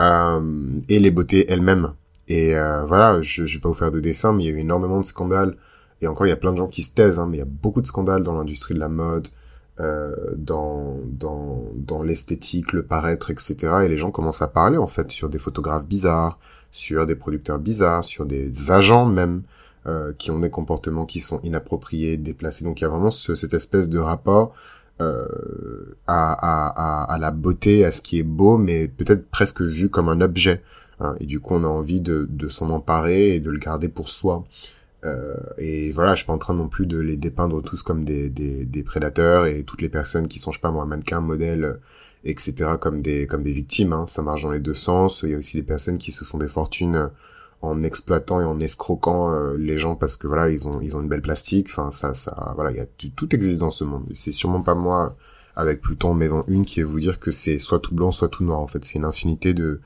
euh, 0.00 0.80
et 0.88 0.98
les 0.98 1.10
beautés 1.10 1.50
elles-mêmes. 1.50 1.94
Et 2.28 2.56
euh, 2.56 2.84
voilà, 2.84 3.20
je, 3.22 3.44
je 3.44 3.56
vais 3.56 3.60
pas 3.60 3.68
vous 3.68 3.74
faire 3.74 3.90
de 3.90 4.00
dessin, 4.00 4.32
mais 4.32 4.44
il 4.44 4.46
y 4.46 4.50
a 4.50 4.52
eu 4.52 4.58
énormément 4.58 5.00
de 5.00 5.06
scandales, 5.06 5.56
et 6.02 6.06
encore 6.06 6.26
il 6.26 6.30
y 6.30 6.32
a 6.32 6.36
plein 6.36 6.52
de 6.52 6.58
gens 6.58 6.68
qui 6.68 6.82
se 6.82 6.94
taisent, 6.94 7.18
hein, 7.18 7.26
mais 7.28 7.38
il 7.38 7.40
y 7.40 7.42
a 7.42 7.46
beaucoup 7.46 7.80
de 7.80 7.86
scandales 7.86 8.22
dans 8.22 8.34
l'industrie 8.34 8.74
de 8.74 8.80
la 8.80 8.88
mode, 8.88 9.28
euh, 9.80 10.14
dans 10.36 10.98
dans 11.06 11.64
dans 11.74 12.02
l'esthétique, 12.02 12.72
le 12.72 12.82
paraître, 12.82 13.30
etc. 13.30 13.56
Et 13.84 13.88
les 13.88 13.96
gens 13.96 14.10
commencent 14.10 14.42
à 14.42 14.48
parler 14.48 14.76
en 14.76 14.86
fait 14.86 15.10
sur 15.10 15.30
des 15.30 15.38
photographes 15.38 15.86
bizarres, 15.86 16.38
sur 16.70 17.06
des 17.06 17.14
producteurs 17.14 17.58
bizarres, 17.58 18.04
sur 18.04 18.26
des 18.26 18.70
agents 18.70 19.06
même. 19.06 19.42
Euh, 19.86 20.12
qui 20.18 20.30
ont 20.30 20.38
des 20.38 20.50
comportements 20.50 21.06
qui 21.06 21.20
sont 21.20 21.40
inappropriés, 21.42 22.18
déplacés. 22.18 22.64
Donc 22.64 22.80
il 22.80 22.84
y 22.84 22.86
a 22.86 22.90
vraiment 22.90 23.10
cette 23.10 23.54
espèce 23.54 23.88
de 23.88 23.98
rapport 23.98 24.54
euh, 25.00 25.96
à, 26.06 26.34
à, 26.34 27.04
à, 27.10 27.16
la 27.16 27.30
beauté, 27.30 27.86
à 27.86 27.90
ce 27.90 28.02
qui 28.02 28.18
est 28.18 28.22
beau, 28.22 28.58
mais 28.58 28.88
peut-être 28.88 29.30
presque 29.30 29.62
vu 29.62 29.88
comme 29.88 30.10
un 30.10 30.20
objet. 30.20 30.60
Hein. 31.00 31.16
et 31.18 31.24
du 31.24 31.40
coup, 31.40 31.54
on 31.54 31.64
a 31.64 31.66
envie 31.66 32.02
de, 32.02 32.26
de 32.28 32.48
s'en 32.50 32.68
emparer 32.68 33.36
et 33.36 33.40
de 33.40 33.48
le 33.50 33.58
garder 33.58 33.88
pour 33.88 34.10
soi. 34.10 34.44
Euh, 35.06 35.34
et 35.56 35.90
voilà, 35.92 36.14
je 36.14 36.18
suis 36.18 36.26
pas 36.26 36.34
en 36.34 36.38
train 36.38 36.52
non 36.52 36.68
plus 36.68 36.84
de 36.84 36.98
les 36.98 37.16
dépeindre 37.16 37.62
tous 37.62 37.82
comme 37.82 38.04
des, 38.04 38.28
des, 38.28 38.66
des 38.66 38.82
prédateurs 38.82 39.46
et 39.46 39.62
toutes 39.64 39.80
les 39.80 39.88
personnes 39.88 40.28
qui 40.28 40.38
sont, 40.38 40.52
je 40.52 40.58
sais 40.58 40.60
pas 40.60 40.70
moi, 40.70 40.84
mannequins, 40.84 41.22
modèles, 41.22 41.78
etc., 42.24 42.72
comme 42.78 43.00
des 43.00 43.26
comme 43.26 43.42
des 43.42 43.52
victimes. 43.52 43.94
Hein. 43.94 44.04
Ça 44.06 44.20
marche 44.20 44.42
dans 44.42 44.52
les 44.52 44.60
deux 44.60 44.74
sens. 44.74 45.22
Il 45.22 45.30
y 45.30 45.34
a 45.34 45.38
aussi 45.38 45.56
des 45.56 45.62
personnes 45.62 45.96
qui 45.96 46.12
se 46.12 46.24
font 46.24 46.36
des 46.36 46.48
fortunes 46.48 47.08
en 47.62 47.82
exploitant 47.82 48.40
et 48.40 48.44
en 48.44 48.58
escroquant 48.60 49.32
euh, 49.32 49.56
les 49.58 49.76
gens 49.76 49.94
parce 49.94 50.16
que 50.16 50.26
voilà 50.26 50.48
ils 50.50 50.66
ont 50.66 50.80
ils 50.80 50.96
ont 50.96 51.02
une 51.02 51.08
belle 51.08 51.22
plastique. 51.22 51.68
Enfin 51.70 51.90
ça 51.90 52.14
ça 52.14 52.52
voilà 52.54 52.70
il 52.70 52.78
y 52.78 53.10
tout, 53.10 53.34
existe 53.34 53.60
dans 53.60 53.70
ce 53.70 53.84
monde. 53.84 54.06
C'est 54.14 54.32
sûrement 54.32 54.62
pas 54.62 54.74
moi 54.74 55.16
avec 55.56 55.80
Pluton 55.80 56.14
maison 56.14 56.44
1 56.48 56.64
qui 56.64 56.80
vais 56.80 56.84
vous 56.84 57.00
dire 57.00 57.20
que 57.20 57.30
c'est 57.30 57.58
soit 57.58 57.80
tout 57.80 57.94
blanc 57.94 58.12
soit 58.12 58.28
tout 58.28 58.44
noir 58.44 58.60
en 58.60 58.66
fait. 58.66 58.84
C'est 58.84 58.98
une 58.98 59.04
infinité 59.04 59.52
de 59.54 59.80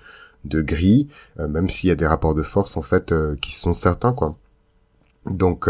de 0.44 0.62
gris 0.62 1.08
euh, 1.40 1.48
même 1.48 1.68
s'il 1.68 1.88
y 1.88 1.92
a 1.92 1.96
des 1.96 2.06
rapports 2.06 2.34
de 2.34 2.42
force 2.42 2.76
en 2.76 2.82
fait 2.82 3.12
euh, 3.12 3.34
qui 3.40 3.52
sont 3.52 3.74
certains 3.74 4.12
quoi. 4.12 4.36
Donc 5.26 5.68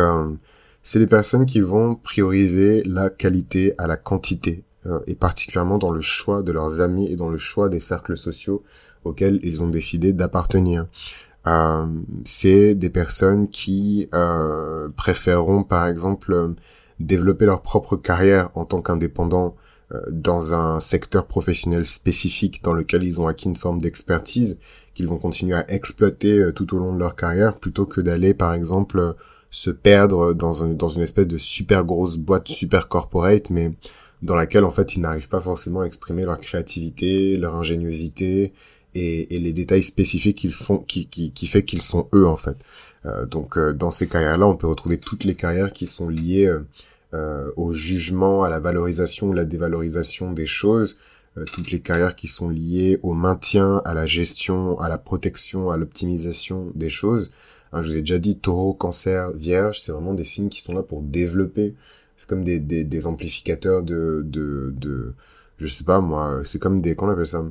c'est 0.83 0.99
des 0.99 1.07
personnes 1.07 1.47
qui 1.47 1.61
vont 1.61 1.95
prioriser 1.95 2.83
la 2.85 3.09
qualité 3.09 3.75
à 3.79 3.87
la 3.87 3.97
quantité 3.97 4.65
et 5.07 5.15
particulièrement 5.15 5.79
dans 5.79 5.93
le 5.93 6.01
choix 6.01 6.43
de 6.43 6.51
leurs 6.51 6.81
amis 6.81 7.07
et 7.07 7.15
dans 7.15 7.31
le 7.31 7.39
choix 7.39 7.69
des 7.69 7.79
cercles 7.79 8.17
sociaux 8.17 8.65
auxquels 9.05 9.39
ils 9.45 9.63
ont 9.63 9.69
décidé 9.69 10.13
d'appartenir. 10.13 10.87
Euh, 11.47 11.87
c'est 12.25 12.75
des 12.75 12.91
personnes 12.91 13.49
qui 13.49 14.09
euh, 14.15 14.89
préféreront 14.97 15.63
par 15.63 15.87
exemple 15.87 16.55
développer 17.01 17.45
leur 17.45 17.63
propre 17.63 17.97
carrière 17.97 18.51
en 18.55 18.65
tant 18.65 18.81
qu'indépendants 18.81 19.55
euh, 19.93 20.01
dans 20.11 20.55
un 20.55 20.81
secteur 20.81 21.27
professionnel 21.27 21.85
spécifique 21.85 22.63
dans 22.65 22.73
lequel 22.73 23.03
ils 23.03 23.21
ont 23.21 23.27
acquis 23.27 23.49
une 23.49 23.57
forme 23.57 23.81
d'expertise 23.81 24.59
qu'ils 24.95 25.07
vont 25.07 25.19
continuer 25.19 25.57
à 25.57 25.71
exploiter 25.71 26.39
euh, 26.39 26.53
tout 26.53 26.75
au 26.75 26.79
long 26.79 26.95
de 26.95 26.99
leur 26.99 27.17
carrière 27.17 27.59
plutôt 27.59 27.85
que 27.85 28.01
d'aller 28.01 28.33
par 28.33 28.55
exemple 28.55 29.15
se 29.51 29.71
perdre 29.71 30.33
dans, 30.33 30.67
dans 30.67 30.89
une 30.89 31.03
espèce 31.03 31.29
de 31.29 31.37
super 31.37 31.85
grosse 31.85 32.17
boîte 32.17 32.49
super 32.49 32.89
corporate 32.89 33.51
mais 33.51 33.73
dans 34.23 34.35
laquelle 34.35 34.65
en 34.65 34.71
fait 34.71 34.97
ils 34.97 35.01
n'arrivent 35.01 35.29
pas 35.29 35.41
forcément 35.41 35.83
à 35.83 35.85
exprimer 35.87 36.25
leur 36.25 36.39
créativité, 36.39 37.37
leur 37.37 37.55
ingéniosité, 37.55 38.55
et, 38.95 39.35
et 39.35 39.39
les 39.39 39.53
détails 39.53 39.83
spécifiques 39.83 40.39
qu'ils 40.39 40.53
font, 40.53 40.79
qui, 40.79 41.07
qui, 41.07 41.33
qui 41.33 41.47
fait 41.47 41.65
qu'ils 41.65 41.83
sont 41.83 42.09
eux 42.15 42.27
en 42.27 42.37
fait. 42.37 42.57
Euh, 43.07 43.27
donc 43.27 43.59
euh, 43.59 43.73
dans 43.73 43.91
ces 43.91 44.09
carrières-là, 44.09 44.47
on 44.47 44.57
peut 44.57 44.67
retrouver 44.67 44.99
toutes 44.99 45.25
les 45.25 45.35
carrières 45.35 45.73
qui 45.73 45.87
sont 45.87 46.09
liées 46.09 46.47
euh, 46.47 46.61
euh 47.15 47.51
au 47.57 47.75
jugement, 47.75 48.43
à 48.45 48.49
la 48.49 48.61
valorisation 48.61 49.29
ou 49.29 49.33
la 49.33 49.45
dévalorisation 49.45 50.33
des 50.33 50.47
choses, 50.47 50.99
euh, 51.37 51.45
toutes 51.53 51.71
les 51.71 51.81
carrières 51.81 52.17
qui 52.17 52.29
sont 52.29 52.49
liées 52.49 52.99
au 53.03 53.13
maintien, 53.13 53.83
à 53.85 53.95
la 53.95 54.07
gestion, 54.07 54.79
à 54.81 54.89
la 54.89 54.99
protection, 54.99 55.71
à 55.71 55.77
l'optimisation 55.77 56.71
des 56.75 56.89
choses. 56.89 57.31
Hein, 57.73 57.83
je 57.83 57.89
vous 57.89 57.97
ai 57.97 58.01
déjà 58.01 58.19
dit, 58.19 58.39
taureau, 58.39 58.73
cancer, 58.73 59.33
vierge, 59.33 59.81
c'est 59.81 59.93
vraiment 59.93 60.15
des 60.15 60.25
signes 60.25 60.49
qui 60.49 60.61
sont 60.61 60.75
là 60.75 60.83
pour 60.83 61.03
développer. 61.03 61.75
C'est 62.17 62.29
comme 62.29 62.45
des, 62.45 62.61
des, 62.61 62.85
des 62.85 63.07
amplificateurs 63.07 63.83
de, 63.83 64.23
de, 64.25 64.73
de, 64.77 65.15
je 65.59 65.67
sais 65.67 65.85
pas 65.85 66.01
moi, 66.01 66.43
c'est 66.45 66.61
comme 66.61 66.81
des, 66.81 66.95
qu'on 66.95 67.09
appelle 67.09 67.27
ça? 67.27 67.45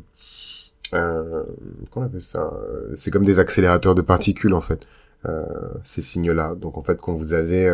Euh, 0.94 1.44
qu'on 1.92 2.04
appelle 2.04 2.22
ça 2.22 2.52
C'est 2.96 3.12
comme 3.12 3.26
des 3.26 3.40
accélérateurs 3.40 3.96
de 3.96 4.02
particules 4.02 4.54
en 4.54 4.62
fait. 4.62 4.88
Euh, 5.26 5.46
ces 5.84 6.02
signes-là. 6.02 6.56
Donc 6.56 6.78
en 6.78 6.84
fait, 6.84 7.00
quand 7.00 7.14
vous 7.14 7.34
avez 7.34 7.68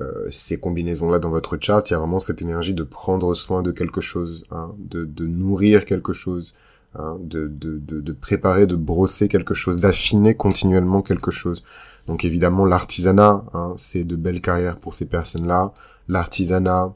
euh, 0.00 0.28
ces 0.30 0.58
combinaisons-là 0.58 1.18
dans 1.18 1.30
votre 1.30 1.58
chart, 1.60 1.88
il 1.88 1.92
y 1.92 1.96
a 1.96 1.98
vraiment 1.98 2.18
cette 2.18 2.40
énergie 2.42 2.74
de 2.74 2.82
prendre 2.82 3.34
soin 3.34 3.62
de 3.62 3.70
quelque 3.70 4.00
chose, 4.00 4.44
hein, 4.50 4.74
de, 4.78 5.04
de 5.04 5.26
nourrir 5.26 5.84
quelque 5.84 6.12
chose, 6.12 6.54
hein, 6.94 7.18
de, 7.20 7.46
de, 7.46 7.78
de, 7.78 8.00
de, 8.00 8.12
préparer, 8.12 8.66
de 8.66 8.74
brosser 8.74 9.28
quelque 9.28 9.54
chose, 9.54 9.76
d'affiner 9.76 10.34
continuellement 10.34 11.02
quelque 11.02 11.30
chose. 11.30 11.62
Donc 12.08 12.24
évidemment 12.24 12.64
l'artisanat, 12.64 13.44
hein, 13.52 13.74
c'est 13.76 14.04
de 14.04 14.16
belles 14.16 14.40
carrières 14.40 14.78
pour 14.78 14.94
ces 14.94 15.06
personnes-là. 15.06 15.72
L'artisanat, 16.08 16.94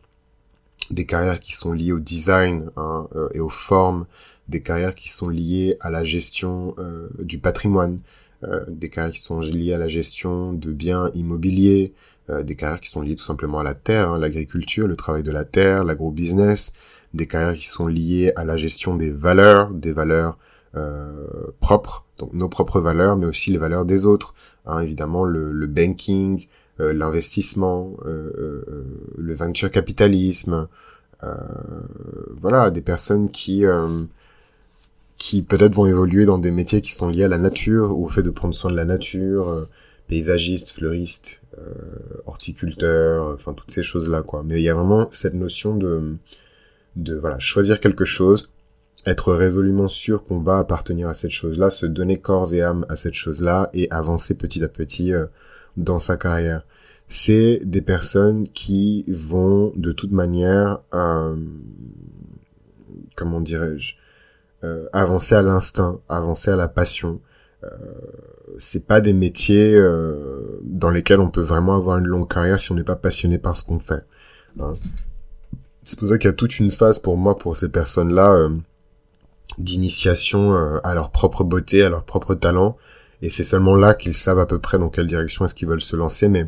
des 0.90 1.04
carrières 1.04 1.40
qui 1.40 1.52
sont 1.52 1.72
liées 1.72 1.92
au 1.92 1.98
design 1.98 2.70
hein, 2.76 3.08
euh, 3.14 3.28
et 3.34 3.40
aux 3.40 3.50
formes, 3.50 4.06
des 4.48 4.62
carrières 4.62 4.94
qui 4.94 5.10
sont 5.10 5.28
liées 5.28 5.76
à 5.80 5.90
la 5.90 6.04
gestion 6.04 6.74
euh, 6.78 7.08
du 7.18 7.38
patrimoine, 7.38 8.00
euh, 8.44 8.64
des 8.68 8.88
carrières 8.88 9.12
qui 9.12 9.20
sont 9.20 9.40
liées 9.40 9.72
à 9.72 9.78
la 9.78 9.88
gestion 9.88 10.52
de 10.52 10.70
biens 10.70 11.10
immobiliers, 11.14 11.92
des 12.42 12.56
carrières 12.56 12.80
qui 12.80 12.90
sont 12.90 13.02
liées 13.02 13.14
tout 13.14 13.22
simplement 13.22 13.60
à 13.60 13.62
la 13.62 13.76
terre, 13.76 14.10
hein, 14.10 14.18
l'agriculture, 14.18 14.88
le 14.88 14.96
travail 14.96 15.22
de 15.22 15.30
la 15.30 15.44
terre, 15.44 15.84
l'agro-business, 15.84 16.72
des 17.14 17.28
carrières 17.28 17.54
qui 17.54 17.66
sont 17.66 17.86
liées 17.86 18.32
à 18.34 18.44
la 18.44 18.56
gestion 18.56 18.96
des 18.96 19.12
valeurs, 19.12 19.70
des 19.70 19.92
valeurs 19.92 20.36
propres, 21.60 22.04
donc 22.18 22.32
nos 22.32 22.48
propres 22.48 22.80
valeurs, 22.80 23.16
mais 23.16 23.26
aussi 23.26 23.52
les 23.52 23.58
valeurs 23.58 23.84
des 23.84 24.06
autres. 24.06 24.34
Hein, 24.66 24.80
évidemment, 24.80 25.22
le, 25.22 25.52
le 25.52 25.68
banking, 25.68 26.48
euh, 26.78 26.92
l'investissement, 26.92 27.96
euh, 28.04 28.30
euh, 28.38 28.84
le 29.16 29.34
venture 29.34 29.70
capitalisme, 29.70 30.68
voilà, 32.40 32.70
des 32.70 32.82
personnes 32.82 33.30
qui 33.30 33.64
qui 35.18 35.42
peut-être 35.42 35.74
vont 35.74 35.86
évoluer 35.86 36.24
dans 36.24 36.38
des 36.38 36.50
métiers 36.50 36.80
qui 36.80 36.92
sont 36.92 37.08
liés 37.08 37.24
à 37.24 37.28
la 37.28 37.38
nature 37.38 37.96
ou 37.96 38.06
au 38.06 38.08
fait 38.08 38.22
de 38.22 38.30
prendre 38.30 38.54
soin 38.54 38.70
de 38.70 38.76
la 38.76 38.84
nature, 38.84 39.66
paysagiste, 40.08 40.72
fleuriste, 40.72 41.42
horticulteur, 42.26 43.32
enfin 43.34 43.54
toutes 43.54 43.70
ces 43.70 43.82
choses-là 43.82 44.22
quoi. 44.22 44.42
Mais 44.44 44.60
il 44.60 44.64
y 44.64 44.68
a 44.68 44.74
vraiment 44.74 45.08
cette 45.10 45.34
notion 45.34 45.74
de 45.76 46.16
de 46.96 47.14
voilà 47.14 47.38
choisir 47.38 47.80
quelque 47.80 48.04
chose, 48.04 48.52
être 49.06 49.32
résolument 49.32 49.88
sûr 49.88 50.24
qu'on 50.24 50.40
va 50.40 50.58
appartenir 50.58 51.08
à 51.08 51.14
cette 51.14 51.30
chose-là, 51.30 51.70
se 51.70 51.86
donner 51.86 52.18
corps 52.18 52.52
et 52.52 52.62
âme 52.62 52.84
à 52.88 52.96
cette 52.96 53.14
chose-là 53.14 53.70
et 53.72 53.90
avancer 53.90 54.34
petit 54.34 54.62
à 54.64 54.68
petit 54.68 55.12
dans 55.76 55.98
sa 55.98 56.16
carrière. 56.16 56.62
C'est 57.08 57.60
des 57.64 57.82
personnes 57.82 58.48
qui 58.48 59.04
vont 59.08 59.72
de 59.76 59.92
toute 59.92 60.10
manière, 60.10 60.80
euh, 60.92 61.36
comment 63.14 63.40
dirais-je, 63.40 63.94
euh, 64.64 64.86
avancer 64.92 65.34
à 65.34 65.42
l'instinct, 65.42 66.00
avancer 66.08 66.50
à 66.50 66.56
la 66.56 66.68
passion. 66.68 67.20
Euh, 67.64 67.68
c'est 68.58 68.86
pas 68.86 69.00
des 69.00 69.12
métiers 69.12 69.74
euh, 69.74 70.60
dans 70.62 70.90
lesquels 70.90 71.20
on 71.20 71.30
peut 71.30 71.42
vraiment 71.42 71.74
avoir 71.74 71.98
une 71.98 72.06
longue 72.06 72.30
carrière 72.30 72.58
si 72.60 72.72
on 72.72 72.74
n'est 72.74 72.84
pas 72.84 72.96
passionné 72.96 73.38
par 73.38 73.56
ce 73.56 73.64
qu'on 73.64 73.78
fait. 73.78 74.04
Hein. 74.60 74.74
C'est 75.84 75.98
pour 75.98 76.08
ça 76.08 76.18
qu'il 76.18 76.28
y 76.28 76.32
a 76.32 76.34
toute 76.34 76.58
une 76.58 76.70
phase 76.70 76.98
pour 76.98 77.16
moi 77.16 77.36
pour 77.36 77.56
ces 77.56 77.68
personnes-là 77.68 78.32
euh, 78.34 78.50
d'initiation 79.58 80.54
à 80.82 80.94
leur 80.94 81.10
propre 81.10 81.44
beauté, 81.44 81.82
à 81.82 81.88
leur 81.88 82.04
propre 82.04 82.34
talent, 82.34 82.76
et 83.22 83.30
c'est 83.30 83.44
seulement 83.44 83.76
là 83.76 83.94
qu'ils 83.94 84.14
savent 84.14 84.38
à 84.38 84.46
peu 84.46 84.58
près 84.58 84.78
dans 84.78 84.88
quelle 84.88 85.06
direction 85.06 85.44
est-ce 85.44 85.54
qu'ils 85.54 85.68
veulent 85.68 85.80
se 85.80 85.96
lancer, 85.96 86.28
mais 86.28 86.46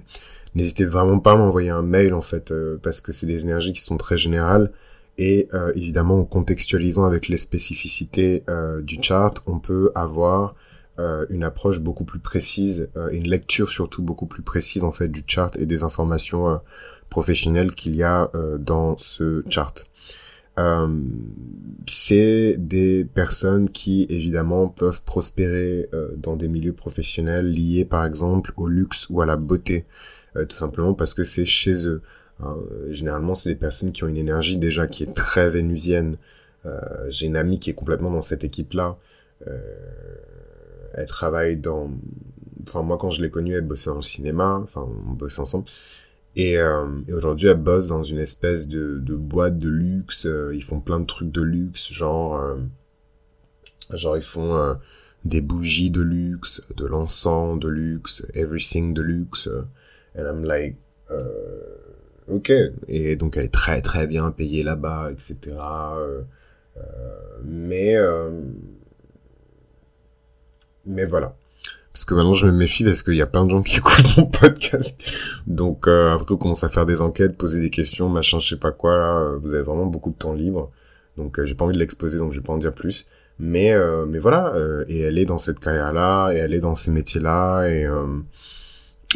n'hésitez 0.54 0.84
vraiment 0.84 1.18
pas 1.18 1.32
à 1.32 1.36
m'envoyer 1.36 1.70
un 1.70 1.82
mail 1.82 2.14
en 2.14 2.22
fait, 2.22 2.50
euh, 2.50 2.78
parce 2.82 3.00
que 3.00 3.12
c'est 3.12 3.26
des 3.26 3.42
énergies 3.42 3.72
qui 3.72 3.80
sont 3.80 3.96
très 3.96 4.18
générales, 4.18 4.72
et 5.18 5.48
euh, 5.52 5.72
évidemment 5.74 6.20
en 6.20 6.24
contextualisant 6.24 7.04
avec 7.04 7.28
les 7.28 7.36
spécificités 7.36 8.44
euh, 8.48 8.80
du 8.80 8.98
chart, 9.02 9.42
on 9.46 9.58
peut 9.58 9.92
avoir 9.94 10.54
une 11.30 11.44
approche 11.44 11.78
beaucoup 11.78 12.02
plus 12.02 12.18
précise, 12.18 12.90
une 13.12 13.28
lecture 13.28 13.70
surtout 13.70 14.02
beaucoup 14.02 14.26
plus 14.26 14.42
précise 14.42 14.82
en 14.82 14.90
fait 14.90 15.06
du 15.06 15.22
chart 15.24 15.56
et 15.56 15.64
des 15.64 15.84
informations 15.84 16.60
professionnelles 17.08 17.76
qu'il 17.76 17.94
y 17.94 18.02
a 18.02 18.32
dans 18.58 18.96
ce 18.98 19.44
chart. 19.48 19.88
Euh, 20.58 20.88
c'est 21.86 22.56
des 22.58 23.04
personnes 23.04 23.70
qui 23.70 24.06
évidemment 24.08 24.68
peuvent 24.68 25.02
prospérer 25.04 25.88
euh, 25.94 26.08
dans 26.16 26.34
des 26.34 26.48
milieux 26.48 26.72
professionnels 26.72 27.46
liés 27.46 27.84
par 27.84 28.04
exemple 28.04 28.52
au 28.56 28.66
luxe 28.66 29.06
ou 29.08 29.20
à 29.20 29.26
la 29.26 29.36
beauté, 29.36 29.86
euh, 30.36 30.44
tout 30.46 30.56
simplement 30.56 30.94
parce 30.94 31.14
que 31.14 31.22
c'est 31.22 31.44
chez 31.44 31.86
eux. 31.86 32.02
Hein. 32.40 32.56
Généralement, 32.90 33.34
c'est 33.34 33.50
des 33.50 33.56
personnes 33.56 33.92
qui 33.92 34.04
ont 34.04 34.08
une 34.08 34.16
énergie 34.16 34.58
déjà 34.58 34.86
qui 34.86 35.02
est 35.02 35.14
très 35.14 35.50
vénusienne. 35.50 36.16
J'ai 37.08 37.26
une 37.26 37.36
amie 37.36 37.58
qui 37.58 37.70
est 37.70 37.74
complètement 37.74 38.10
dans 38.10 38.22
cette 38.22 38.44
équipe-là. 38.44 38.98
elle 40.94 41.06
travaille 41.06 41.56
dans... 41.56 41.90
Enfin, 42.66 42.82
moi, 42.82 42.98
quand 42.98 43.10
je 43.10 43.22
l'ai 43.22 43.30
connue, 43.30 43.54
elle 43.54 43.64
bossait 43.64 43.88
dans 43.88 43.96
le 43.96 44.02
cinéma. 44.02 44.60
Enfin, 44.62 44.86
on 45.08 45.12
bossait 45.12 45.40
ensemble. 45.40 45.64
Et, 46.38 46.56
euh, 46.56 46.86
aujourd'hui, 47.12 47.48
elle 47.48 47.56
bosse 47.56 47.88
dans 47.88 48.04
une 48.04 48.20
espèce 48.20 48.68
de, 48.68 48.98
de 49.00 49.16
boîte 49.16 49.58
de 49.58 49.68
luxe. 49.68 50.24
Euh, 50.24 50.54
ils 50.54 50.62
font 50.62 50.80
plein 50.80 51.00
de 51.00 51.04
trucs 51.04 51.32
de 51.32 51.42
luxe, 51.42 51.92
genre, 51.92 52.40
euh, 52.40 52.56
genre 53.94 54.16
ils 54.16 54.22
font 54.22 54.54
euh, 54.54 54.74
des 55.24 55.40
bougies 55.40 55.90
de 55.90 56.00
luxe, 56.00 56.62
de 56.76 56.86
l'encens 56.86 57.58
de 57.58 57.68
luxe, 57.68 58.24
everything 58.34 58.94
de 58.94 59.02
luxe. 59.02 59.48
And 60.16 60.26
I'm 60.26 60.44
like, 60.44 60.76
ok. 62.30 62.52
Et 62.88 63.16
donc 63.16 63.36
elle 63.36 63.44
est 63.44 63.54
très 63.54 63.82
très 63.82 64.06
bien 64.06 64.30
payée 64.30 64.62
là-bas, 64.62 65.10
etc. 65.12 65.56
mais 67.44 67.96
mais 70.86 71.04
voilà 71.04 71.34
parce 71.98 72.04
que 72.04 72.14
maintenant 72.14 72.34
je 72.34 72.46
me 72.46 72.52
méfie 72.52 72.84
parce 72.84 73.02
qu'il 73.02 73.16
y 73.16 73.22
a 73.22 73.26
plein 73.26 73.44
de 73.44 73.50
gens 73.50 73.60
qui 73.60 73.76
écoutent 73.78 74.16
mon 74.16 74.26
podcast. 74.26 74.96
Donc 75.48 75.88
euh, 75.88 76.14
après 76.14 76.32
on 76.32 76.36
commence 76.36 76.62
à 76.62 76.68
faire 76.68 76.86
des 76.86 77.02
enquêtes, 77.02 77.36
poser 77.36 77.60
des 77.60 77.70
questions, 77.70 78.08
machin, 78.08 78.38
je 78.38 78.50
sais 78.50 78.56
pas 78.56 78.70
quoi. 78.70 78.96
Là, 78.96 79.36
vous 79.42 79.52
avez 79.52 79.64
vraiment 79.64 79.86
beaucoup 79.86 80.10
de 80.10 80.14
temps 80.14 80.32
libre. 80.32 80.70
Donc 81.16 81.40
euh, 81.40 81.44
j'ai 81.44 81.56
pas 81.56 81.64
envie 81.64 81.74
de 81.74 81.80
l'exposer, 81.80 82.18
donc 82.18 82.32
je 82.32 82.38
vais 82.38 82.44
pas 82.44 82.52
en 82.52 82.58
dire 82.58 82.72
plus. 82.72 83.08
Mais 83.40 83.72
euh, 83.72 84.06
mais 84.06 84.20
voilà, 84.20 84.54
euh, 84.54 84.84
et 84.86 85.00
elle 85.00 85.18
est 85.18 85.24
dans 85.24 85.38
cette 85.38 85.58
carrière-là, 85.58 86.30
et 86.32 86.36
elle 86.36 86.54
est 86.54 86.60
dans 86.60 86.76
ces 86.76 86.92
métiers-là, 86.92 87.66
et 87.66 87.88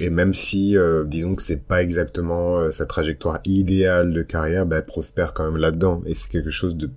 et 0.01 0.11
même 0.11 0.35
si 0.35 0.77
disons 1.07 1.35
que 1.35 1.43
c'est 1.43 1.67
pas 1.67 1.83
exactement 1.83 2.71
sa 2.71 2.87
trajectoire 2.87 3.41
idéale 3.45 4.13
de 4.13 4.23
carrière, 4.23 4.65
bah, 4.65 4.79
elle 4.79 4.87
prospère 4.87 5.35
quand 5.35 5.45
même 5.45 5.61
là-dedans, 5.61 6.03
et 6.07 6.15
c'est 6.15 6.31
quelque 6.31 6.51
chose 6.51 6.77
de, 6.77 6.91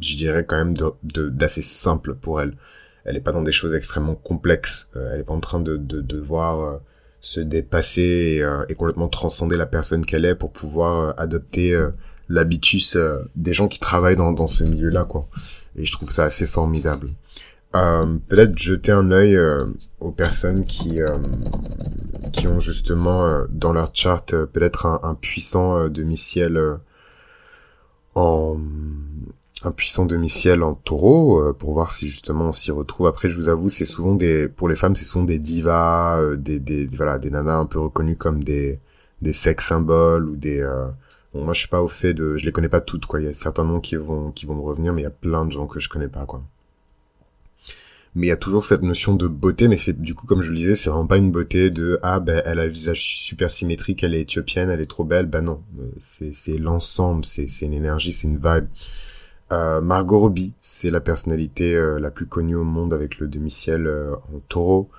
je 0.00 0.16
dirais 0.16 0.44
quand 0.44 0.56
même 0.56 0.74
de 0.74 1.28
d'assez 1.28 1.62
simple 1.62 2.14
pour 2.14 2.40
elle 2.40 2.54
elle 3.04 3.16
est 3.16 3.20
pas 3.20 3.32
dans 3.32 3.42
des 3.42 3.52
choses 3.52 3.74
extrêmement 3.74 4.14
complexes. 4.14 4.90
Euh, 4.96 5.12
elle 5.12 5.20
est 5.20 5.24
pas 5.24 5.34
en 5.34 5.40
train 5.40 5.60
de, 5.60 5.76
de 5.76 6.00
devoir 6.00 6.60
euh, 6.60 6.78
se 7.20 7.40
dépasser 7.40 8.36
et, 8.36 8.42
euh, 8.42 8.64
et, 8.68 8.74
complètement 8.74 9.08
transcender 9.08 9.56
la 9.56 9.66
personne 9.66 10.04
qu'elle 10.04 10.24
est 10.24 10.34
pour 10.34 10.52
pouvoir 10.52 11.14
adopter 11.18 11.78
l'habitus 12.28 12.96
des 13.36 13.52
gens 13.52 13.68
qui 13.68 13.78
travaillent 13.78 14.16
dans, 14.16 14.32
dans 14.32 14.46
ce 14.46 14.64
milieu-là, 14.64 15.04
quoi. 15.04 15.26
Et 15.76 15.84
je 15.84 15.92
trouve 15.92 16.10
ça 16.10 16.24
assez 16.24 16.46
formidable. 16.46 17.08
Peut-être 18.28 18.58
jeter 18.58 18.92
un 18.92 19.10
œil 19.10 19.38
aux 20.00 20.12
personnes 20.12 20.64
qui 20.64 21.00
qui 22.32 22.48
ont 22.48 22.60
justement 22.60 23.44
dans 23.50 23.72
leur 23.72 23.90
chart 23.92 24.26
peut-être 24.26 24.86
un, 24.86 25.00
un, 25.02 25.14
puissant 25.14 25.88
demi-ciel 25.88 26.78
en 28.14 28.58
un 29.66 29.72
puissant 29.72 30.04
demi-ciel 30.06 30.62
en 30.62 30.74
taureau 30.74 31.40
euh, 31.40 31.52
pour 31.52 31.72
voir 31.72 31.90
si 31.90 32.08
justement 32.08 32.46
on 32.48 32.52
s'y 32.52 32.70
retrouve. 32.70 33.06
Après, 33.06 33.28
je 33.28 33.36
vous 33.36 33.48
avoue, 33.48 33.68
c'est 33.68 33.84
souvent 33.84 34.14
des, 34.14 34.48
pour 34.48 34.68
les 34.68 34.76
femmes, 34.76 34.96
c'est 34.96 35.04
souvent 35.04 35.24
des 35.24 35.38
divas, 35.38 36.18
euh, 36.18 36.36
des, 36.36 36.60
des, 36.60 36.86
voilà, 36.86 37.18
des 37.18 37.30
nanas 37.30 37.58
un 37.58 37.66
peu 37.66 37.78
reconnues 37.80 38.16
comme 38.16 38.44
des, 38.44 38.80
des 39.22 39.32
sex 39.32 39.66
symboles 39.66 40.28
ou 40.28 40.36
des, 40.36 40.60
euh, 40.60 40.86
bon, 41.32 41.44
moi 41.44 41.54
je 41.54 41.60
suis 41.60 41.68
pas 41.68 41.82
au 41.82 41.88
fait 41.88 42.14
de, 42.14 42.36
je 42.36 42.44
les 42.44 42.52
connais 42.52 42.68
pas 42.68 42.80
toutes 42.80 43.06
quoi. 43.06 43.20
Il 43.20 43.24
y 43.24 43.28
a 43.28 43.34
certains 43.34 43.64
noms 43.64 43.80
qui 43.80 43.96
vont, 43.96 44.32
qui 44.32 44.46
vont 44.46 44.54
me 44.54 44.62
revenir, 44.62 44.92
mais 44.92 45.02
il 45.02 45.04
y 45.04 45.06
a 45.06 45.10
plein 45.10 45.44
de 45.46 45.52
gens 45.52 45.66
que 45.66 45.80
je 45.80 45.88
connais 45.88 46.08
pas 46.08 46.26
quoi. 46.26 46.42
Mais 48.14 48.26
il 48.26 48.28
y 48.28 48.32
a 48.32 48.36
toujours 48.36 48.64
cette 48.64 48.82
notion 48.82 49.14
de 49.16 49.26
beauté, 49.26 49.66
mais 49.66 49.76
c'est 49.76 50.00
du 50.00 50.14
coup 50.14 50.26
comme 50.26 50.42
je 50.42 50.50
le 50.50 50.56
disais, 50.56 50.74
c'est 50.76 50.88
vraiment 50.90 51.06
pas 51.06 51.16
une 51.16 51.32
beauté 51.32 51.70
de 51.70 51.98
ah 52.02 52.20
ben 52.20 52.42
elle 52.46 52.60
a 52.60 52.66
le 52.66 52.70
visage 52.72 53.00
super 53.00 53.50
symétrique, 53.50 54.04
elle 54.04 54.14
est 54.14 54.20
éthiopienne, 54.22 54.70
elle 54.70 54.80
est 54.80 54.86
trop 54.86 55.04
belle. 55.04 55.26
Ben 55.26 55.42
non, 55.42 55.62
c'est 55.98 56.32
c'est 56.32 56.58
l'ensemble, 56.58 57.24
c'est 57.24 57.48
c'est 57.48 57.66
une 57.66 57.72
énergie, 57.72 58.12
c'est 58.12 58.28
une 58.28 58.36
vibe. 58.36 58.66
Euh, 59.52 59.80
Margot 59.80 60.18
Robbie, 60.18 60.52
c'est 60.60 60.90
la 60.90 61.00
personnalité 61.00 61.74
euh, 61.74 61.98
la 61.98 62.10
plus 62.10 62.26
connue 62.26 62.56
au 62.56 62.64
monde 62.64 62.94
avec 62.94 63.18
le 63.18 63.28
demi-ciel 63.28 63.86
euh, 63.86 64.14
en 64.34 64.40
taureau. 64.48 64.90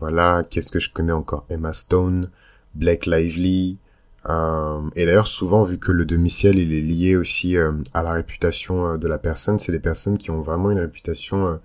voilà, 0.00 0.44
qu'est-ce 0.48 0.70
que 0.70 0.80
je 0.80 0.90
connais 0.90 1.12
encore? 1.12 1.44
Emma 1.50 1.72
Stone, 1.72 2.30
Blake 2.74 3.06
Lively. 3.06 3.78
Et 4.26 5.04
d'ailleurs, 5.06 5.26
souvent, 5.26 5.62
vu 5.62 5.78
que 5.78 5.92
le 5.92 6.04
demi-ciel, 6.04 6.58
il 6.58 6.72
est 6.72 6.80
lié 6.80 7.16
aussi 7.16 7.56
à 7.58 8.02
la 8.02 8.12
réputation 8.12 8.96
de 8.96 9.08
la 9.08 9.18
personne, 9.18 9.58
c'est 9.58 9.72
des 9.72 9.80
personnes 9.80 10.18
qui 10.18 10.30
ont 10.30 10.40
vraiment 10.40 10.70
une 10.70 10.78
réputation 10.78 11.60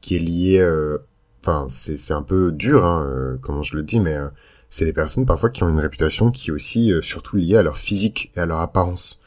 qui 0.00 0.16
est 0.16 0.20
liée... 0.20 0.62
Enfin, 1.42 1.66
c'est, 1.68 2.12
un 2.12 2.22
peu 2.22 2.52
dur, 2.52 2.84
hein, 2.84 3.36
comment 3.42 3.62
je 3.62 3.76
le 3.76 3.82
dis, 3.82 4.00
mais 4.00 4.16
c'est 4.70 4.84
des 4.84 4.92
personnes 4.92 5.26
parfois 5.26 5.50
qui 5.50 5.62
ont 5.62 5.68
une 5.68 5.80
réputation 5.80 6.30
qui 6.30 6.50
est 6.50 6.52
aussi 6.52 6.92
surtout 7.02 7.36
liée 7.36 7.56
à 7.56 7.62
leur 7.62 7.78
physique 7.78 8.32
et 8.36 8.40
à 8.40 8.46
leur 8.46 8.60
apparence 8.60 9.24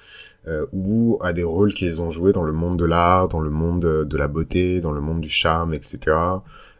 euh, 0.47 0.65
ou 0.71 1.17
à 1.21 1.33
des 1.33 1.43
rôles 1.43 1.73
qu'ils 1.73 2.01
ont 2.01 2.09
joués 2.09 2.31
dans 2.31 2.43
le 2.43 2.53
monde 2.53 2.79
de 2.79 2.85
l'art, 2.85 3.27
dans 3.27 3.41
le 3.41 3.49
monde 3.49 3.81
de 3.81 4.17
la 4.17 4.29
beauté, 4.29 4.79
dans 4.79 4.91
le 4.91 5.01
monde 5.01 5.19
du 5.19 5.29
charme, 5.29 5.73
etc. 5.73 6.15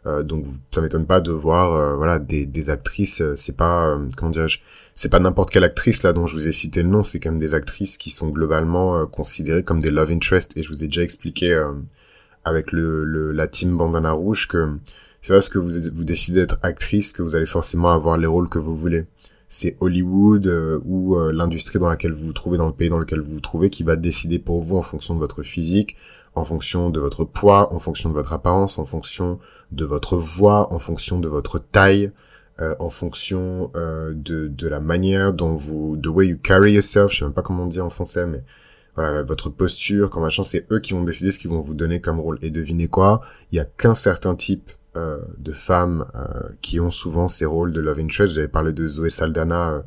Euh, 0.07 0.23
donc 0.23 0.45
ça 0.73 0.81
m'étonne 0.81 1.05
pas 1.05 1.19
de 1.19 1.31
voir 1.31 1.73
euh, 1.73 1.95
voilà 1.95 2.17
des, 2.17 2.69
actrices 2.69 3.21
euh, 3.21 3.35
c'est 3.35 3.57
pas 3.57 3.97
comment 4.15 4.31
dirais-je 4.31 4.59
c'est 4.93 5.09
pas 5.09 5.19
n'importe 5.19 5.49
quelle 5.49 5.65
actrice 5.65 6.03
là 6.03 6.13
dont 6.13 6.27
je 6.27 6.33
vous 6.33 6.47
ai 6.47 6.53
cité 6.53 6.81
le 6.81 6.87
nom 6.87 7.03
c'est 7.03 7.19
quand 7.19 7.31
même 7.31 7.39
des 7.39 7.53
actrices 7.53 7.97
qui 7.97 8.09
sont 8.09 8.29
globalement 8.29 9.05
considérées 9.07 9.63
comme 9.63 9.81
des 9.81 9.91
love 9.91 10.11
interest. 10.11 10.55
Et 10.55 10.63
je 10.63 10.69
vous 10.69 10.83
ai 10.83 10.87
déjà 10.87 11.03
expliqué 11.03 11.55
avec 12.45 12.71
le, 12.71 13.03
le, 13.03 13.31
la 13.31 13.47
team 13.47 13.77
Bandana 13.77 14.11
Rouge 14.11 14.47
que 14.47 14.77
c'est 15.21 15.33
parce 15.33 15.49
que 15.49 15.59
vous 15.59 15.69
vous 15.93 16.03
décidez 16.03 16.39
d'être 16.39 16.57
actrice 16.63 17.11
que 17.11 17.21
vous 17.21 17.35
allez 17.35 17.45
forcément 17.45 17.91
avoir 17.91 18.17
les 18.17 18.25
rôles 18.27 18.49
que 18.49 18.57
vous 18.59 18.75
voulez. 18.75 19.05
C'est 19.49 19.77
Hollywood 19.81 20.47
ou 20.83 21.15
l'industrie 21.31 21.79
dans 21.79 21.89
laquelle 21.89 22.13
vous 22.13 22.25
vous 22.25 22.33
trouvez 22.33 22.57
dans 22.57 22.67
le 22.67 22.73
pays 22.73 22.89
dans 22.89 22.97
lequel 22.97 23.19
vous 23.19 23.33
vous 23.33 23.39
trouvez 23.39 23.69
qui 23.69 23.83
va 23.83 23.95
décider 23.95 24.39
pour 24.39 24.61
vous 24.61 24.77
en 24.77 24.81
fonction 24.81 25.13
de 25.13 25.19
votre 25.19 25.43
physique 25.43 25.95
en 26.37 26.43
fonction 26.43 26.89
de 26.89 26.99
votre 26.99 27.23
poids, 27.23 27.73
en 27.73 27.79
fonction 27.79 28.09
de 28.09 28.13
votre 28.13 28.33
apparence, 28.33 28.77
en 28.77 28.85
fonction 28.85 29.39
de 29.71 29.85
votre 29.85 30.17
voix, 30.17 30.71
en 30.71 30.79
fonction 30.79 31.19
de 31.19 31.27
votre 31.27 31.57
taille, 31.57 32.11
euh, 32.59 32.75
en 32.79 32.89
fonction 32.89 33.71
euh, 33.75 34.13
de, 34.15 34.67
la 34.67 34.79
manière 34.79 35.33
dont 35.33 35.55
vous, 35.55 35.97
the 35.97 36.07
way 36.07 36.27
you 36.27 36.37
carry 36.37 36.73
yourself, 36.73 37.11
je 37.11 37.19
sais 37.19 37.25
même 37.25 37.33
pas 37.33 37.41
comment 37.41 37.63
on 37.63 37.67
dit 37.67 37.81
en 37.81 37.89
français, 37.89 38.27
mais 38.27 38.43
voilà, 38.95 39.23
votre 39.23 39.49
posture, 39.49 40.09
comme 40.09 40.23
machin, 40.23 40.43
c'est 40.43 40.65
eux 40.71 40.79
qui 40.79 40.93
vont 40.93 41.03
décider 41.03 41.31
ce 41.31 41.39
qu'ils 41.39 41.49
vont 41.49 41.59
vous 41.59 41.73
donner 41.73 42.01
comme 42.01 42.19
rôle. 42.19 42.39
Et 42.41 42.49
devinez 42.49 42.87
quoi, 42.87 43.21
il 43.51 43.57
y 43.57 43.59
a 43.59 43.65
qu'un 43.65 43.93
certain 43.93 44.35
type 44.35 44.71
euh, 44.95 45.19
de 45.39 45.51
femmes 45.51 46.05
qui 46.61 46.79
ont 46.79 46.91
souvent 46.91 47.27
ces 47.27 47.45
rôles 47.45 47.73
de 47.73 47.81
love 47.81 47.99
interest. 47.99 48.33
J'avais 48.33 48.47
parlé 48.47 48.73
de 48.73 48.87
Zoé 48.87 49.09
Saldana 49.09 49.83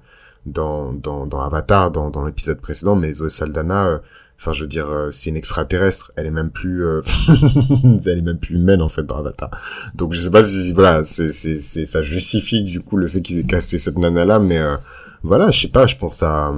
dans, 0.46 0.92
dans, 0.92 1.26
dans 1.26 1.40
Avatar, 1.40 1.90
dans, 1.90 2.10
dans 2.10 2.24
l'épisode 2.24 2.60
précédent, 2.60 2.94
mais 2.94 3.14
Zoé 3.14 3.30
Saldana 3.30 4.00
Enfin, 4.40 4.54
je 4.54 4.62
veux 4.62 4.68
dire, 4.68 4.88
euh, 4.88 5.10
c'est 5.10 5.28
une 5.28 5.36
extraterrestre. 5.36 6.12
Elle 6.16 6.24
est 6.24 6.30
même 6.30 6.50
plus, 6.50 6.82
euh, 6.82 7.02
elle 8.06 8.18
est 8.18 8.22
même 8.22 8.38
plus 8.38 8.54
humaine 8.54 8.80
en 8.80 8.88
fait 8.88 9.02
dans 9.02 9.18
Avatar. 9.18 9.50
Donc 9.94 10.14
je 10.14 10.20
sais 10.20 10.30
pas 10.30 10.42
si 10.42 10.72
voilà, 10.72 11.02
c'est 11.02 11.30
c'est 11.30 11.56
c'est 11.56 11.84
ça 11.84 12.02
justifie 12.02 12.62
du 12.62 12.80
coup 12.80 12.96
le 12.96 13.06
fait 13.06 13.20
qu'ils 13.20 13.38
aient 13.38 13.44
casté 13.44 13.76
cette 13.76 13.98
nana 13.98 14.24
là, 14.24 14.38
mais 14.38 14.56
euh, 14.56 14.76
voilà, 15.22 15.50
je 15.50 15.60
sais 15.60 15.68
pas. 15.68 15.86
Je 15.86 15.96
pense 15.96 16.22
à 16.22 16.54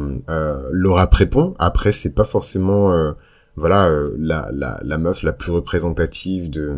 Laura 0.70 1.08
Prépon. 1.08 1.56
Après, 1.58 1.90
c'est 1.90 2.14
pas 2.14 2.22
forcément 2.22 3.14
voilà 3.56 3.90
la 4.16 4.48
la 4.52 4.78
la 4.84 4.98
meuf 4.98 5.24
la 5.24 5.32
plus 5.32 5.50
représentative 5.50 6.50
de 6.50 6.76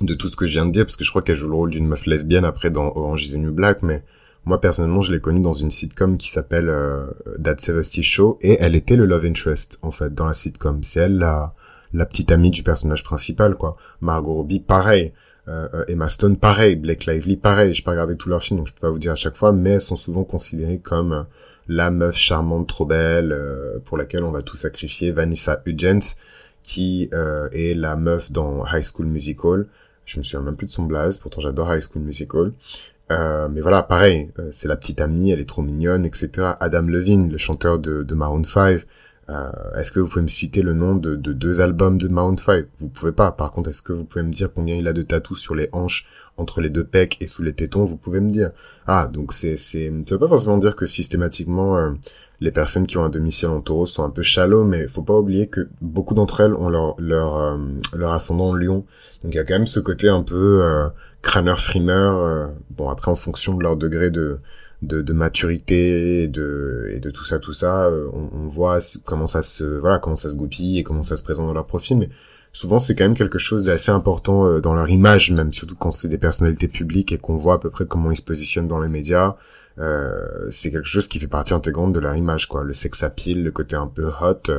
de 0.00 0.14
tout 0.14 0.28
ce 0.28 0.36
que 0.36 0.46
je 0.46 0.52
viens 0.52 0.64
de 0.64 0.72
dire 0.72 0.86
parce 0.86 0.96
que 0.96 1.04
je 1.04 1.10
crois 1.10 1.20
qu'elle 1.20 1.36
joue 1.36 1.50
le 1.50 1.54
rôle 1.54 1.70
d'une 1.70 1.86
meuf 1.86 2.06
lesbienne 2.06 2.46
après 2.46 2.70
dans 2.70 2.86
Orange 2.96 3.26
is 3.26 3.32
the 3.32 3.36
New 3.36 3.52
Black, 3.52 3.82
mais 3.82 4.02
moi 4.46 4.60
personnellement, 4.60 5.02
je 5.02 5.12
l'ai 5.12 5.20
connue 5.20 5.40
dans 5.40 5.52
une 5.52 5.72
sitcom 5.72 6.16
qui 6.16 6.30
s'appelle 6.30 6.68
euh, 6.68 7.06
That 7.42 7.56
70 7.58 8.02
Show 8.04 8.38
et 8.40 8.56
elle 8.60 8.76
était 8.76 8.94
le 8.94 9.04
love 9.04 9.24
interest 9.24 9.80
en 9.82 9.90
fait 9.90 10.14
dans 10.14 10.26
la 10.26 10.34
sitcom. 10.34 10.82
C'est 10.84 11.00
elle 11.00 11.18
la 11.18 11.54
la 11.92 12.06
petite 12.06 12.30
amie 12.30 12.50
du 12.50 12.62
personnage 12.62 13.02
principal 13.02 13.56
quoi. 13.56 13.76
Margot 14.00 14.34
Robbie 14.34 14.60
pareil. 14.60 15.12
Euh, 15.48 15.68
euh, 15.74 15.84
Emma 15.88 16.08
Stone 16.08 16.36
pareil, 16.36 16.76
Blake 16.76 17.06
Lively 17.06 17.36
pareil, 17.36 17.74
j'ai 17.74 17.82
pas 17.82 17.92
regardé 17.92 18.16
tous 18.16 18.28
leurs 18.28 18.42
films 18.42 18.58
donc 18.58 18.68
je 18.68 18.72
peux 18.72 18.80
pas 18.80 18.90
vous 18.90 18.98
dire 18.98 19.12
à 19.12 19.16
chaque 19.16 19.36
fois, 19.36 19.52
mais 19.52 19.70
elles 19.70 19.80
sont 19.80 19.96
souvent 19.96 20.24
considérées 20.24 20.78
comme 20.78 21.26
la 21.68 21.90
meuf 21.90 22.16
charmante 22.16 22.68
trop 22.68 22.86
belle 22.86 23.36
pour 23.84 23.96
laquelle 23.96 24.22
on 24.22 24.32
va 24.32 24.42
tout 24.42 24.56
sacrifier. 24.56 25.10
Vanessa 25.10 25.60
Hudgens 25.66 26.16
qui 26.62 27.10
est 27.12 27.74
la 27.74 27.96
meuf 27.96 28.30
dans 28.30 28.64
High 28.66 28.84
School 28.84 29.06
Musical. 29.06 29.66
Je 30.04 30.18
me 30.18 30.24
souviens 30.24 30.42
même 30.42 30.56
plus 30.56 30.66
de 30.66 30.72
son 30.72 30.84
blaze, 30.84 31.18
pourtant 31.18 31.40
j'adore 31.40 31.72
High 31.72 31.82
School 31.82 32.02
Musical. 32.02 32.52
Euh, 33.10 33.48
mais 33.48 33.60
voilà, 33.60 33.82
pareil, 33.82 34.30
euh, 34.38 34.48
c'est 34.50 34.68
la 34.68 34.76
petite 34.76 35.00
amie, 35.00 35.30
elle 35.30 35.40
est 35.40 35.48
trop 35.48 35.62
mignonne, 35.62 36.04
etc. 36.04 36.54
Adam 36.58 36.82
Levine, 36.82 37.30
le 37.30 37.38
chanteur 37.38 37.78
de, 37.78 38.02
de 38.02 38.14
Maroon 38.14 38.44
5. 38.44 38.80
Euh, 39.28 39.50
est-ce 39.76 39.90
que 39.90 39.98
vous 39.98 40.06
pouvez 40.06 40.22
me 40.22 40.28
citer 40.28 40.62
le 40.62 40.72
nom 40.72 40.94
de, 40.94 41.16
de 41.16 41.32
deux 41.32 41.60
albums 41.60 41.98
de 41.98 42.06
Maroon 42.06 42.36
5 42.36 42.66
Vous 42.78 42.88
pouvez 42.88 43.12
pas. 43.12 43.32
Par 43.32 43.50
contre, 43.50 43.70
est-ce 43.70 43.82
que 43.82 43.92
vous 43.92 44.04
pouvez 44.04 44.24
me 44.24 44.30
dire 44.30 44.50
combien 44.54 44.76
il 44.76 44.86
a 44.86 44.92
de 44.92 45.02
tatous 45.02 45.38
sur 45.38 45.54
les 45.54 45.68
hanches, 45.72 46.06
entre 46.36 46.60
les 46.60 46.70
deux 46.70 46.84
pecs 46.84 47.16
et 47.20 47.26
sous 47.26 47.42
les 47.42 47.52
tétons? 47.52 47.84
Vous 47.84 47.96
pouvez 47.96 48.20
me 48.20 48.30
dire. 48.30 48.50
Ah, 48.86 49.08
donc 49.12 49.32
c'est, 49.32 49.56
c'est, 49.56 49.92
ça 50.06 50.14
veut 50.14 50.20
pas 50.20 50.28
forcément 50.28 50.58
dire 50.58 50.76
que 50.76 50.86
systématiquement 50.86 51.76
euh, 51.76 51.90
les 52.40 52.52
personnes 52.52 52.86
qui 52.86 52.98
ont 52.98 53.04
un 53.04 53.08
domicile 53.08 53.48
en 53.48 53.60
taureau 53.60 53.86
sont 53.86 54.04
un 54.04 54.10
peu 54.10 54.22
shallow, 54.22 54.64
mais 54.64 54.86
faut 54.86 55.02
pas 55.02 55.14
oublier 55.14 55.48
que 55.48 55.68
beaucoup 55.80 56.14
d'entre 56.14 56.40
elles 56.40 56.54
ont 56.54 56.68
leur 56.68 56.94
leur 57.00 57.58
leur 57.96 58.12
ascendant 58.12 58.54
lion. 58.54 58.84
Donc 59.22 59.32
il 59.32 59.36
y 59.36 59.40
a 59.40 59.44
quand 59.44 59.54
même 59.54 59.66
ce 59.66 59.80
côté 59.80 60.08
un 60.08 60.22
peu 60.22 60.90
crâneur 61.26 61.60
frimeur 61.60 62.16
euh, 62.16 62.46
bon 62.70 62.88
après 62.88 63.10
en 63.10 63.16
fonction 63.16 63.54
de 63.54 63.62
leur 63.62 63.76
degré 63.76 64.10
de 64.10 64.38
de, 64.82 65.02
de 65.02 65.12
maturité 65.12 66.22
et 66.22 66.28
de 66.28 66.90
et 66.92 67.00
de 67.00 67.10
tout 67.10 67.24
ça 67.24 67.38
tout 67.38 67.52
ça 67.52 67.86
euh, 67.86 68.08
on, 68.12 68.30
on, 68.32 68.46
voit 68.46 68.78
comment 69.04 69.26
ça 69.26 69.42
se 69.42 69.64
voilà 69.64 69.98
comment 69.98 70.16
ça 70.16 70.30
se 70.30 70.36
goupille 70.36 70.78
et 70.78 70.84
comment 70.84 71.02
ça 71.02 71.16
se 71.16 71.22
présente 71.22 71.46
dans 71.46 71.54
leur 71.54 71.66
profil. 71.66 71.96
Mais 71.98 72.08
souvent 72.52 72.78
c'est 72.78 72.94
quand 72.94 73.04
même 73.04 73.16
quelque 73.16 73.38
chose 73.38 73.64
d'assez 73.64 73.90
important 73.90 74.46
euh, 74.46 74.60
dans 74.60 74.74
leur 74.74 74.88
image 74.88 75.32
même 75.32 75.52
surtout 75.52 75.76
quand 75.76 75.90
c'est 75.90 76.08
des 76.08 76.18
personnalités 76.18 76.68
publiques 76.68 77.12
et 77.12 77.18
qu'on 77.18 77.36
voit 77.36 77.54
à 77.54 77.58
peu 77.58 77.70
près 77.70 77.86
comment 77.86 78.10
ils 78.10 78.18
se 78.18 78.22
positionnent 78.22 78.68
dans 78.68 78.80
les 78.80 78.88
médias 78.88 79.36
euh, 79.78 80.48
c'est 80.50 80.70
quelque 80.70 80.88
chose 80.88 81.08
qui 81.08 81.18
fait 81.18 81.26
partie 81.26 81.52
intégrante 81.54 81.92
de 81.92 82.00
leur 82.00 82.14
image 82.14 82.46
quoi. 82.46 82.62
Le 82.62 82.72
sex 82.72 83.02
appeal 83.02 83.42
le 83.42 83.50
côté 83.50 83.76
un 83.76 83.88
peu 83.88 84.06
hot 84.08 84.50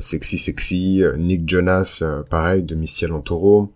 sexy 0.00 0.38
sexy 0.38 1.02
Nick 1.16 1.48
Jonas 1.48 2.04
pareil 2.28 2.62
de 2.62 2.74
Mistiel 2.74 3.12
en 3.12 3.20
taureau 3.20 3.72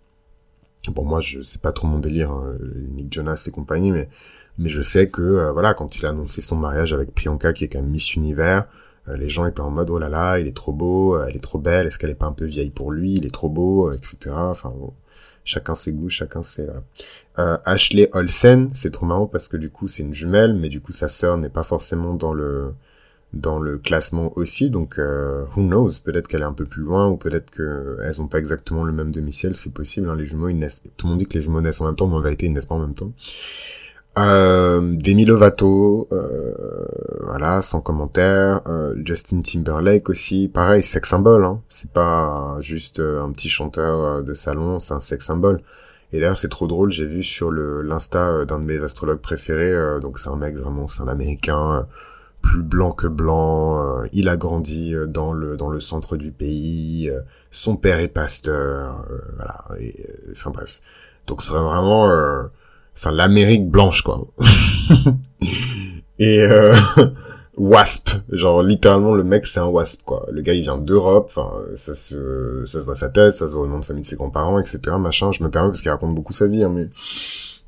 Bon, 0.93 1.05
moi, 1.05 1.21
je 1.21 1.43
sais 1.43 1.59
pas 1.59 1.73
trop 1.73 1.87
mon 1.87 1.99
délire, 1.99 2.31
hein, 2.31 2.57
Nick 2.95 3.13
Jonas 3.13 3.45
et 3.47 3.51
compagnie, 3.51 3.93
mais 3.93 4.09
mais 4.59 4.71
je 4.71 4.81
sais 4.83 5.09
que 5.09 5.23
euh, 5.23 5.53
voilà, 5.53 5.75
quand 5.75 5.97
il 5.99 6.07
a 6.07 6.11
annoncé 6.11 6.41
son 6.41 6.57
mariage 6.57 6.93
avec 6.93 7.15
Priyanka, 7.15 7.53
qui 7.53 7.65
est 7.65 7.69
quand 7.69 7.81
même 7.81 7.91
Miss 7.91 8.15
Univers, 8.15 8.67
euh, 9.09 9.17
les 9.17 9.29
gens 9.29 9.47
étaient 9.47 9.61
en 9.61 9.71
mode 9.71 9.91
oh 9.91 9.99
là 9.99 10.09
là, 10.09 10.39
il 10.39 10.47
est 10.47 10.57
trop 10.57 10.73
beau, 10.73 11.17
euh, 11.17 11.27
elle 11.29 11.37
est 11.37 11.43
trop 11.43 11.59
belle, 11.59 11.87
est-ce 11.87 11.99
qu'elle 11.99 12.11
est 12.11 12.15
pas 12.15 12.27
un 12.27 12.33
peu 12.33 12.47
vieille 12.47 12.71
pour 12.71 12.91
lui, 12.91 13.15
il 13.15 13.27
est 13.27 13.35
trop 13.35 13.49
beau, 13.49 13.93
etc. 13.93 14.35
Enfin 14.35 14.71
bon, 14.71 14.93
chacun 15.45 15.75
ses 15.75 15.93
goûts, 15.93 16.09
chacun 16.09 16.43
ses. 16.43 16.67
Ashley 17.37 18.09
Olsen, 18.13 18.71
c'est 18.75 18.91
trop 18.91 19.07
marrant 19.07 19.27
parce 19.27 19.49
que 19.49 19.57
du 19.59 19.71
coup 19.71 19.89
c'est 19.89 20.03
une 20.03 20.15
jumelle, 20.15 20.55
mais 20.55 20.69
du 20.71 20.81
coup 20.81 20.93
sa 20.93 21.09
sœur 21.09 21.37
n'est 21.37 21.51
pas 21.51 21.63
forcément 21.63 22.15
dans 22.15 22.33
le 22.33 22.73
dans 23.41 23.59
le 23.59 23.79
classement 23.79 24.33
aussi, 24.37 24.71
donc 24.71 24.99
euh, 24.99 25.45
who 25.57 25.63
knows, 25.63 25.91
peut-être 26.05 26.29
qu'elle 26.29 26.43
est 26.43 26.45
un 26.45 26.53
peu 26.53 26.65
plus 26.65 26.83
loin, 26.83 27.09
ou 27.09 27.17
peut-être 27.17 27.51
qu'elles 27.51 28.23
ont 28.23 28.29
pas 28.29 28.39
exactement 28.39 28.85
le 28.85 28.93
même 28.93 29.13
demi-ciel, 29.13 29.57
c'est 29.57 29.73
possible, 29.73 30.09
hein, 30.11 30.17
les 30.17 30.27
jumeaux, 30.27 30.49
ils 30.49 30.59
naissent, 30.59 30.83
tout 30.97 31.07
le 31.07 31.11
monde 31.11 31.19
dit 31.19 31.27
que 31.27 31.35
les 31.35 31.43
jumeaux 31.43 31.61
naissent 31.61 31.81
en 31.81 31.87
même 31.87 31.97
temps, 31.97 32.07
mais 32.07 32.17
en 32.17 32.21
vérité, 32.21 32.47
ils 32.47 32.53
naissent 32.53 32.67
pas 32.67 32.75
en 32.75 32.81
même 32.81 32.95
temps. 32.95 33.13
Euh, 34.19 34.81
Demi 34.97 35.27
Lovato, 35.27 36.09
euh, 36.11 36.55
voilà, 37.21 37.61
sans 37.61 37.81
commentaire. 37.83 38.63
Euh, 38.67 38.95
Justin 39.05 39.43
Timberlake 39.43 40.09
aussi, 40.09 40.49
pareil, 40.49 40.83
sex 40.83 41.09
symbole. 41.09 41.45
Hein. 41.45 41.61
C'est 41.69 41.91
pas 41.91 42.57
juste 42.61 42.99
euh, 43.01 43.23
un 43.23 43.31
petit 43.33 43.51
chanteur 43.51 44.23
de 44.25 44.35
salon, 44.35 44.81
c'est 44.81 44.95
un 44.95 45.01
sex 45.01 45.25
symbole. 45.25 45.61
Et 46.13 46.21
d'ailleurs, 46.21 46.37
c'est 46.37 46.49
trop 46.49 46.67
drôle. 46.67 46.93
J'ai 46.93 47.05
vu 47.05 47.23
sur 47.23 47.51
le 47.51 47.83
l'insta 47.83 48.47
d'un 48.47 48.59
de 48.59 48.65
mes 48.65 48.83
astrologues 48.83 49.21
préférés. 49.21 50.01
donc 50.01 50.19
c'est 50.19 50.31
un 50.31 50.37
mec 50.37 50.57
vraiment, 50.57 50.87
c'est 50.87 51.03
un 51.03 51.09
américain 51.09 51.87
plus 52.41 52.63
blanc 52.63 52.93
que 52.93 53.07
blanc. 53.07 53.83
Euh, 53.83 54.07
il 54.13 54.29
a 54.29 54.37
grandi 54.37 54.95
euh, 54.95 55.07
dans 55.07 55.33
le 55.33 55.57
dans 55.57 55.69
le 55.69 55.81
centre 55.81 56.17
du 56.17 56.33
pays. 56.33 57.09
Euh, 57.11 57.21
son 57.51 57.77
père 57.77 58.01
est 58.01 58.09
pasteur. 58.09 59.07
voilà. 59.37 59.65
Et, 59.81 60.07
enfin 60.33 60.51
bref. 60.51 60.81
Donc 61.27 61.43
ce 61.43 61.49
serait 61.49 61.63
vraiment, 61.63 62.05
enfin 62.95 63.11
l'Amérique 63.11 63.69
blanche 63.69 64.03
quoi. 64.03 64.27
et 66.19 66.47
wasp, 67.57 68.11
genre 68.31 68.63
littéralement 68.63 69.15
le 69.15 69.25
mec 69.25 69.47
c'est 69.47 69.59
un 69.59 69.67
wasp 69.67 70.03
quoi. 70.05 70.27
Le 70.31 70.43
gars 70.43 70.55
il 70.55 70.63
vient 70.63 70.79
d'Europe. 70.79 71.33
Ça 71.75 71.95
se 71.95 72.63
ça 72.67 72.81
se 72.81 72.85
voit 72.85 72.95
sa 72.95 73.09
tête, 73.09 73.35
ça 73.35 73.49
se 73.49 73.55
voit 73.55 73.63
au 73.63 73.67
nom 73.67 73.81
de 73.81 73.85
famille 73.85 74.03
de 74.03 74.07
ses 74.07 74.17
grands-parents, 74.17 74.61
etc. 74.61 74.79
Machin. 75.01 75.33
Je 75.33 75.43
me 75.43 75.51
permets 75.51 75.71
parce 75.71 75.83
qu'il 75.83 75.91
raconte 75.91 76.15
beaucoup 76.15 76.33
sa 76.33 76.47
vie, 76.47 76.63
hein, 76.63 76.71
mais 76.73 76.89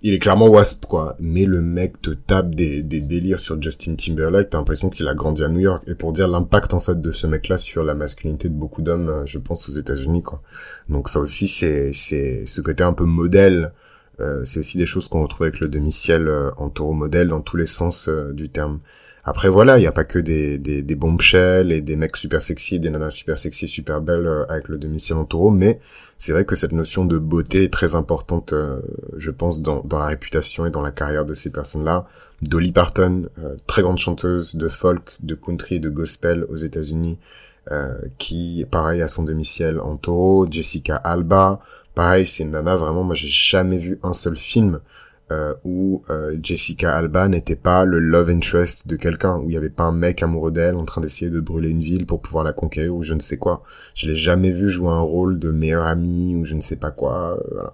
il 0.03 0.15
est 0.15 0.19
clairement 0.19 0.49
wasp 0.49 0.87
quoi. 0.87 1.17
Mais 1.19 1.45
le 1.45 1.61
mec 1.61 2.01
te 2.01 2.11
tape 2.11 2.55
des, 2.55 2.83
des 2.83 3.01
délires 3.01 3.41
sur 3.41 3.61
Justin 3.61 3.97
Timberlake 3.97 4.51
t'as 4.51 4.59
l'impression 4.59 4.91
qu'il 4.91 5.09
a 5.09 5.15
grandi 5.15 5.43
à 5.43 5.49
New 5.49 5.61
York. 5.61 5.83
Et 5.87 5.95
pour 5.95 6.13
dire 6.13 6.29
l'impact 6.29 6.75
en 6.75 6.81
fait 6.81 7.01
de 7.01 7.11
ce 7.11 7.27
mec 7.27 7.49
là 7.49 7.59
sur 7.59 7.83
la 7.83 7.95
masculinité 7.95 8.49
de 8.49 8.55
beaucoup 8.55 8.83
d'hommes 8.83 9.09
euh, 9.09 9.27
je 9.27 9.39
pense 9.39 9.69
aux 9.69 9.73
États-Unis 9.73 10.23
quoi. 10.23 10.43
Donc 10.89 11.09
ça 11.09 11.21
aussi 11.21 11.49
c'est 11.49 11.93
c'est 11.93 12.45
ce 12.47 12.61
côté 12.61 12.85
un 12.85 12.93
peu 12.93 13.05
modèle 13.05 13.73
euh, 14.21 14.45
c'est 14.45 14.61
aussi 14.61 14.79
des 14.79 14.87
choses 14.87 15.09
qu'on 15.09 15.23
retrouve 15.23 15.47
avec 15.47 15.61
le 15.61 15.69
demi-ciel 15.69 16.29
euh, 16.29 16.51
en 16.57 16.71
taureau 16.71 16.93
modèle 16.93 17.29
dans 17.29 17.41
tous 17.41 17.57
les 17.57 17.67
sens 17.67 18.09
du 18.09 18.49
terme 18.51 18.81
après 19.25 19.49
voilà, 19.49 19.77
il 19.79 19.81
n'y 19.81 19.87
a 19.87 19.93
pas 19.93 20.05
que 20.05 20.19
des, 20.19 20.59
des, 20.59 20.83
des 20.83 20.95
bombshells 20.97 21.73
et 21.73 21.81
des 21.81 21.97
mecs 21.97 22.17
super 22.17 22.41
sexy, 22.41 22.81
des 22.81 22.91
nanas 22.91 23.11
super 23.11 23.39
sexy, 23.39 23.69
super 23.69 24.01
belles 24.01 24.27
euh, 24.27 24.47
avec 24.49 24.69
le 24.69 24.79
demi-ciel 24.79 25.19
en 25.19 25.25
taureau, 25.25 25.51
mais 25.51 25.81
c'est 26.17 26.33
vrai 26.33 26.45
que 26.45 26.57
cette 26.57 26.73
notion 26.73 27.05
de 27.05 27.19
beauté 27.19 27.65
est 27.65 27.73
très 27.73 27.95
importante, 27.95 28.53
euh, 28.53 28.81
je 29.17 29.31
pense, 29.31 29.61
dans, 29.61 29.83
dans 29.85 29.99
la 29.99 30.07
réputation 30.07 30.67
et 30.67 30.71
dans 30.71 30.83
la 30.83 30.91
carrière 30.91 31.25
de 31.25 31.35
ces 31.35 31.51
personnes-là. 31.51 32.07
Dolly 32.43 32.73
Parton, 32.73 33.29
euh, 33.39 33.57
très 33.67 33.83
grande 33.83 33.99
chanteuse 33.99 34.57
de 34.57 34.69
folk, 34.69 35.17
de 35.21 35.35
country 35.35 35.77
et 35.77 35.81
de 35.81 35.91
gospel 35.91 36.45
aux 36.49 36.57
États-Unis, 36.57 37.19
qui, 38.17 38.65
pareil, 38.71 39.03
a 39.03 39.09
son 39.09 39.25
demi-ciel 39.25 39.79
en 39.79 39.99
taureau. 39.99 40.51
Jessica 40.51 40.97
Alba, 40.97 41.61
pareil, 41.95 42.27
c'est 42.27 42.45
une 42.45 42.53
nana, 42.53 42.77
vraiment, 42.77 43.05
moi 43.05 43.15
j'ai 43.15 43.29
jamais 43.29 43.77
vu 43.77 43.99
un 44.03 44.15
seul 44.15 44.39
film 44.39 44.81
euh, 45.31 45.55
où 45.65 46.03
euh, 46.11 46.37
Jessica 46.43 46.95
Alba 46.95 47.29
n'était 47.29 47.57
pas 47.57 47.85
le 47.85 47.99
love 47.99 48.31
interest 48.31 48.89
de 48.89 48.97
quelqu'un, 48.97 49.39
où 49.39 49.45
il 49.45 49.49
n'y 49.49 49.57
avait 49.57 49.69
pas 49.69 49.85
un 49.85 49.93
mec 49.93 50.23
amoureux 50.23 50.51
d'elle 50.51 50.77
en 50.77 50.85
train 50.85 51.01
d'essayer 51.01 51.31
de 51.31 51.41
brûler 51.41 51.71
une 51.71 51.83
ville 51.83 52.07
pour 52.07 52.21
pouvoir 52.21 52.45
la 52.45 52.53
conquérir 52.53 52.95
ou 52.95 53.03
je 53.03 53.15
ne 53.15 53.21
sais 53.21 53.37
quoi. 53.37 53.63
Je 53.95 54.09
l'ai 54.09 54.17
jamais 54.17 54.51
vu 54.51 54.71
jouer 54.71 54.91
un 54.91 55.01
rôle 55.01 55.39
de 55.39 55.51
meilleur 55.51 55.85
ami 55.85 56.35
ou 56.35 56.45
je 56.45 56.55
ne 56.55 56.61
sais 56.61 56.77
pas 56.77 56.91
quoi. 56.91 57.39
Euh. 57.53 57.65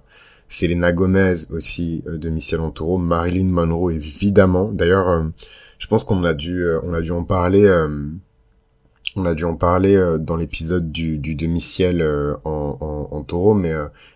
Selena 0.48 0.92
Gomez 0.92 1.50
aussi 1.50 2.02
euh, 2.06 2.18
de 2.18 2.28
Michel 2.28 2.60
taureau, 2.74 2.98
Marilyn 2.98 3.46
Monroe 3.46 3.92
évidemment. 3.92 4.70
D'ailleurs, 4.72 5.08
euh, 5.08 5.24
je 5.78 5.86
pense 5.86 6.04
qu'on 6.04 6.24
a 6.24 6.34
dû 6.34 6.64
on 6.82 6.94
a 6.94 7.00
dû 7.00 7.10
en 7.10 7.24
parler 7.24 7.64
on 9.16 9.24
a 9.27 9.35
dû 9.35 9.44
en 9.44 9.57
parler 9.57 10.16
dans 10.18 10.37
l'épisode 10.37 10.90
du, 10.90 11.18
demi-ciel 11.18 12.03
en, 12.44 12.77
en, 12.81 13.16
en, 13.16 13.22
taureau, 13.22 13.55
mais 13.55 13.72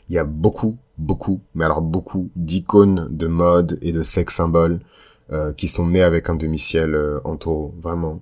il 0.09 0.15
y 0.15 0.19
a 0.19 0.25
beaucoup, 0.25 0.77
beaucoup, 0.97 1.41
mais 1.55 1.65
alors 1.65 1.83
beaucoup 1.83 2.31
d'icônes 2.37 3.09
de 3.11 3.27
mode 3.27 3.79
et 3.83 3.93
de 3.93 4.03
sex 4.03 4.35
symboles 4.35 4.81
qui 5.57 5.69
sont 5.69 5.87
nés 5.87 6.03
avec 6.03 6.29
un 6.31 6.35
demi-ciel 6.35 6.97
en 7.25 7.37
taureau, 7.37 7.75
vraiment. 7.81 8.21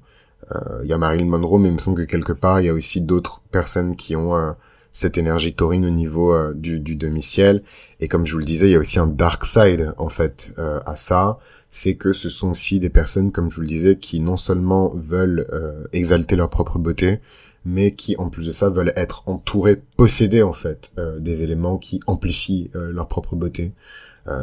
Il 0.83 0.89
y 0.89 0.93
a 0.93 0.99
Marilyn 0.99 1.27
Monroe, 1.27 1.59
mais 1.59 1.69
il 1.69 1.75
me 1.75 1.79
semble 1.79 2.07
que 2.07 2.11
quelque 2.11 2.33
part, 2.33 2.61
il 2.61 2.67
y 2.67 2.69
a 2.69 2.75
aussi 2.75 3.01
d'autres 3.01 3.43
personnes 3.51 3.97
qui 3.97 4.15
ont 4.15 4.55
cette 4.97 5.19
énergie 5.19 5.53
taurine 5.53 5.85
au 5.85 5.91
niveau 5.91 6.33
euh, 6.33 6.55
du, 6.55 6.81
demi-ciel. 6.81 7.63
Et 8.01 8.09
comme 8.09 8.25
je 8.27 8.33
vous 8.33 8.39
le 8.39 8.47
disais, 8.47 8.69
il 8.69 8.73
y 8.73 8.77
a 8.77 8.79
aussi 8.79 8.99
un 8.99 9.07
dark 9.07 9.45
side 9.45 9.93
en 9.99 10.09
fait 10.09 10.55
euh, 10.59 10.81
à 10.87 10.97
ça. 10.97 11.39
C'est 11.77 11.95
que 11.95 12.15
ce 12.15 12.31
sont 12.31 12.53
aussi 12.53 12.81
des 12.81 12.89
personnes, 12.89 13.33
comme 13.33 13.51
je 13.51 13.57
vous 13.57 13.61
le 13.61 13.69
disais, 13.69 13.97
qui 13.97 14.21
non 14.21 14.39
seulement 14.39 14.95
veulent 14.95 15.47
euh, 15.53 15.85
exalter 15.93 16.35
leur 16.35 16.49
propre 16.49 16.79
beauté, 16.79 17.21
mais 17.67 17.93
qui 17.93 18.17
en 18.17 18.31
plus 18.31 18.47
de 18.47 18.53
ça 18.53 18.71
veulent 18.71 18.95
être 18.97 19.25
entourés, 19.27 19.83
posséder 19.97 20.43
en 20.43 20.55
fait 20.55 20.95
des 21.19 21.43
éléments 21.43 21.79
qui 21.79 22.01
amplifient 22.07 22.71
leur 22.75 23.09
propre 23.09 23.35
beauté. 23.35 23.73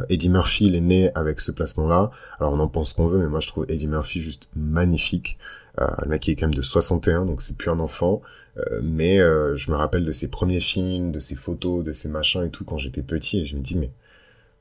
Eddie 0.10 0.28
Murphy, 0.28 0.66
il 0.66 0.76
est 0.76 0.82
né 0.82 1.10
avec 1.16 1.40
ce 1.40 1.52
placement-là. 1.52 2.12
Alors 2.40 2.52
on 2.52 2.60
en 2.60 2.68
pense 2.68 2.92
qu'on 2.92 3.08
veut, 3.08 3.20
mais 3.20 3.28
moi 3.28 3.40
je 3.40 3.48
trouve 3.48 3.66
Eddie 3.70 3.88
Murphy 3.88 4.20
juste 4.20 4.50
magnifique. 4.58 5.38
le 5.78 6.10
mec 6.10 6.22
qui 6.22 6.32
est 6.32 6.36
quand 6.36 6.48
même 6.48 6.54
de 6.54 6.62
61, 6.62 7.26
donc 7.26 7.42
c'est 7.42 7.56
plus 7.56 7.70
un 7.70 7.80
enfant. 7.80 8.22
Euh, 8.58 8.82
mais 8.84 9.20
euh, 9.20 9.56
je 9.56 9.72
me 9.72 9.76
rappelle 9.76 10.06
de 10.06 10.12
ses 10.12 10.28
premiers 10.28 10.60
films, 10.60 11.12
de 11.12 11.20
ses 11.20 11.36
photos, 11.36 11.84
de 11.84 11.92
ses 11.92 12.10
machins 12.10 12.44
et 12.44 12.50
tout 12.50 12.64
quand 12.64 12.78
j'étais 12.78 13.02
petit 13.02 13.40
et 13.40 13.46
je 13.46 13.56
me 13.56 13.62
dis 13.62 13.76
mais 13.76 13.92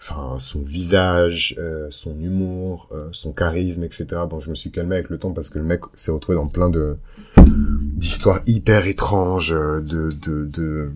enfin 0.02 0.38
son 0.38 0.60
visage, 0.62 1.54
euh, 1.58 1.86
son 1.90 2.18
humour, 2.20 2.88
son 3.12 3.32
charisme, 3.32 3.84
etc. 3.84 4.06
Bon, 4.28 4.40
je 4.40 4.50
me 4.50 4.54
suis 4.54 4.70
calmé 4.70 4.96
avec 4.96 5.10
le 5.10 5.18
temps 5.18 5.32
parce 5.32 5.48
que 5.48 5.58
le 5.58 5.64
mec 5.64 5.82
s'est 5.94 6.10
retrouvé 6.10 6.36
dans 6.36 6.48
plein 6.48 6.70
de 6.70 6.96
d'histoires 7.38 8.40
hyper 8.46 8.86
étranges, 8.86 9.50
de 9.50 10.10
de 10.10 10.44
de, 10.44 10.90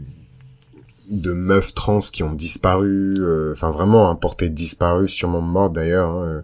de 1.09 1.33
meufs 1.33 1.73
trans 1.75 2.01
qui 2.01 2.23
ont 2.25 2.33
disparu, 2.33 3.17
enfin 3.53 3.71
vraiment 3.71 4.11
un 4.11 4.17
porté 4.17 4.49
disparu, 4.49 5.09
sûrement 5.09 5.41
mort 5.41 5.71
d'ailleurs. 5.71 6.11
Hein, 6.11 6.43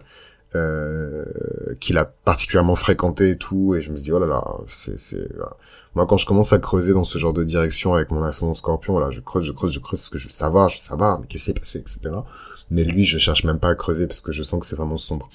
euh, 0.55 1.25
qu'il 1.79 1.97
a 1.97 2.05
particulièrement 2.05 2.75
fréquenté 2.75 3.31
et 3.31 3.37
tout 3.37 3.73
et 3.73 3.81
je 3.81 3.91
me 3.91 3.97
dis 3.97 4.11
oh 4.11 4.19
là 4.19 4.27
là 4.27 4.43
c'est 4.67 4.99
c'est 4.99 5.27
moi 5.95 6.05
quand 6.05 6.17
je 6.17 6.27
commence 6.27 6.53
à 6.53 6.59
creuser 6.59 6.93
dans 6.93 7.03
ce 7.03 7.17
genre 7.17 7.33
de 7.33 7.43
direction 7.43 7.95
avec 7.95 8.11
mon 8.11 8.21
ascendant 8.21 8.53
scorpion 8.53 8.93
voilà 8.93 9.09
je 9.09 9.19
creuse 9.19 9.45
je 9.45 9.51
creuse 9.51 9.71
je 9.71 9.79
creuse 9.79 10.01
parce 10.01 10.11
que 10.11 10.19
je 10.19 10.25
veux 10.25 10.31
savoir 10.31 10.69
je 10.69 10.77
veux 10.77 10.83
savoir 10.83 11.19
mais 11.19 11.25
qu'est-ce 11.25 11.45
qui 11.45 11.51
s'est 11.53 11.59
passé 11.59 11.79
etc 11.79 12.11
mais 12.71 12.83
lui 12.83 13.05
je 13.05 13.17
cherche 13.17 13.43
même 13.43 13.59
pas 13.59 13.69
à 13.69 13.75
creuser 13.75 14.07
parce 14.07 14.21
que 14.21 14.31
je 14.31 14.43
sens 14.43 14.59
que 14.59 14.65
c'est 14.65 14.75
vraiment 14.75 14.97
sombre 14.97 15.29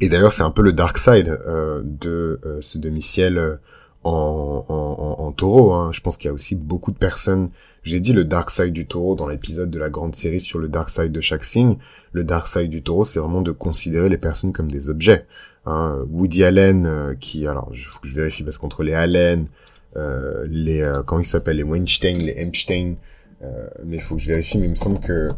et 0.00 0.08
d'ailleurs 0.08 0.32
c'est 0.32 0.42
un 0.42 0.50
peu 0.50 0.62
le 0.62 0.72
dark 0.72 0.98
side 0.98 1.38
euh, 1.46 1.82
de 1.84 2.40
euh, 2.44 2.60
ce 2.60 2.78
demi-ciel 2.78 3.38
euh, 3.38 3.56
en, 4.04 4.64
en, 4.68 5.24
en, 5.24 5.32
taureau. 5.32 5.72
Hein. 5.72 5.90
Je 5.92 6.00
pense 6.00 6.16
qu'il 6.16 6.26
y 6.26 6.30
a 6.30 6.32
aussi 6.32 6.54
beaucoup 6.54 6.92
de 6.92 6.96
personnes. 6.96 7.50
J'ai 7.82 7.98
dit 7.98 8.12
le 8.12 8.24
dark 8.24 8.50
side 8.50 8.72
du 8.72 8.86
taureau 8.86 9.16
dans 9.16 9.26
l'épisode 9.26 9.68
de 9.68 9.80
la 9.80 9.90
grande 9.90 10.14
série 10.14 10.40
sur 10.40 10.60
le 10.60 10.68
dark 10.68 10.90
side 10.90 11.10
de 11.10 11.20
chaque 11.20 11.42
signe. 11.42 11.76
Le 12.12 12.22
dark 12.22 12.46
side 12.46 12.70
du 12.70 12.84
taureau, 12.84 13.02
c'est 13.02 13.18
vraiment 13.18 13.42
de 13.42 13.50
considérer 13.50 14.08
les 14.08 14.16
personnes 14.16 14.52
comme 14.52 14.70
des 14.70 14.88
objets. 14.90 15.26
Hein. 15.64 16.04
Woody 16.08 16.44
Allen, 16.44 16.86
euh, 16.86 17.14
qui, 17.18 17.48
alors, 17.48 17.68
il 17.72 17.80
faut 17.80 17.98
que 17.98 18.06
je 18.06 18.14
vérifie 18.14 18.44
parce 18.44 18.58
qu'entre 18.58 18.84
les 18.84 18.94
Allen, 18.94 19.48
euh, 19.96 20.46
les, 20.48 20.82
euh, 20.82 21.02
comment 21.02 21.20
ils 21.20 21.26
s'appellent, 21.26 21.56
les 21.56 21.62
Weinstein, 21.62 22.18
les 22.18 22.34
Epstein, 22.36 22.94
euh, 23.42 23.68
mais 23.84 23.96
il 23.96 24.02
faut 24.02 24.16
que 24.16 24.22
je 24.22 24.28
vérifie. 24.28 24.58
Mais 24.58 24.66
il 24.66 24.70
me 24.70 24.74
semble 24.76 25.00
que, 25.00 25.28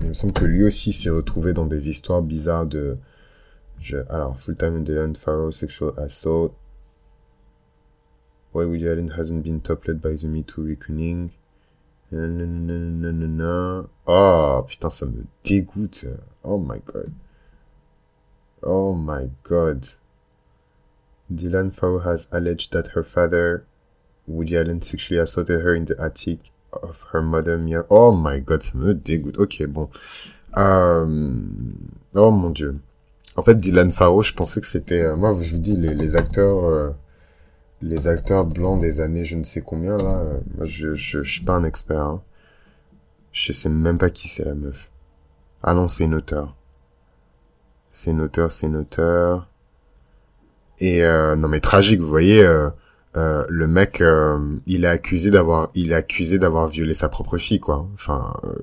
il 0.00 0.08
me 0.08 0.14
semble 0.14 0.32
que 0.32 0.44
lui 0.44 0.64
aussi 0.64 0.92
s'est 0.92 1.10
retrouvé 1.10 1.52
dans 1.52 1.66
des 1.66 1.88
histoires 1.88 2.22
bizarres 2.22 2.66
de 2.66 2.98
alors, 4.08 4.40
full-time 4.40 4.82
Dylan 4.82 5.14
Farrow 5.14 5.52
sexual 5.52 5.92
assault. 5.98 6.54
Why 8.52 8.64
Woody 8.64 8.88
Allen 8.88 9.10
hasn't 9.10 9.42
been 9.42 9.60
toppled 9.60 10.00
by 10.00 10.14
the 10.14 10.24
Me 10.24 10.42
Too 10.42 10.62
reckoning. 10.62 11.30
Oh, 14.06 14.64
putain, 14.66 14.90
ça 14.90 15.04
me 15.06 15.26
dégoûte. 15.44 16.06
Oh 16.42 16.58
my 16.58 16.78
god. 16.86 17.12
Oh 18.62 18.94
my 18.94 19.28
god. 19.42 19.88
Dylan 21.30 21.70
Farrow 21.70 21.98
has 21.98 22.28
alleged 22.30 22.72
that 22.72 22.92
her 22.94 23.02
father, 23.02 23.66
Woody 24.26 24.56
Allen, 24.56 24.80
sexually 24.80 25.20
assaulted 25.20 25.60
her 25.60 25.74
in 25.74 25.84
the 25.86 26.00
attic 26.00 26.52
of 26.82 27.06
her 27.12 27.22
mother, 27.22 27.58
Mia. 27.58 27.84
Oh 27.90 28.12
my 28.16 28.40
god, 28.40 28.62
ça 28.62 28.76
me 28.76 28.94
dégoûte. 28.94 29.38
Ok, 29.38 29.64
bon. 29.66 29.88
Euh... 30.56 31.06
Oh 32.14 32.30
mon 32.30 32.50
dieu. 32.50 32.78
En 33.36 33.42
fait, 33.42 33.56
Dylan 33.56 33.90
Farrow, 33.90 34.22
je 34.22 34.32
pensais 34.32 34.60
que 34.60 34.66
c'était... 34.66 35.02
Euh, 35.02 35.16
moi, 35.16 35.36
je 35.40 35.52
vous 35.52 35.60
dis, 35.60 35.76
les, 35.76 35.94
les 35.94 36.16
acteurs... 36.16 36.64
Euh, 36.64 36.90
les 37.82 38.08
acteurs 38.08 38.46
blancs 38.46 38.80
des 38.80 39.00
années 39.02 39.24
je 39.24 39.36
ne 39.36 39.44
sais 39.44 39.60
combien, 39.60 39.96
là... 39.96 40.14
Euh, 40.14 40.40
je, 40.60 40.94
je, 40.94 41.22
je, 41.22 41.30
suis 41.30 41.44
pas 41.44 41.54
un 41.54 41.64
expert. 41.64 42.00
Hein. 42.00 42.22
Je 43.32 43.52
sais 43.52 43.68
même 43.68 43.98
pas 43.98 44.10
qui 44.10 44.28
c'est, 44.28 44.44
la 44.44 44.54
meuf. 44.54 44.90
Ah 45.62 45.74
non, 45.74 45.88
c'est 45.88 46.04
une 46.04 46.14
auteure. 46.14 46.54
C'est 47.92 48.10
une 48.10 48.20
auteure, 48.20 48.52
c'est 48.52 48.66
une 48.66 48.76
auteure. 48.76 49.48
Et... 50.78 51.02
non, 51.02 51.48
mais 51.48 51.60
tragique, 51.60 52.00
vous 52.00 52.08
voyez... 52.08 52.44
Euh, 53.16 53.44
le 53.48 53.68
mec, 53.68 54.02
il 54.66 54.84
est 54.84 54.88
accusé 54.88 55.30
d'avoir, 55.30 55.70
il 55.74 55.92
est 55.92 55.94
accusé 55.94 56.38
d'avoir 56.38 56.66
violé 56.68 56.94
sa 56.94 57.08
propre 57.08 57.38
fille, 57.38 57.60
quoi. 57.60 57.88
Enfin, 57.94 58.34
euh, 58.44 58.54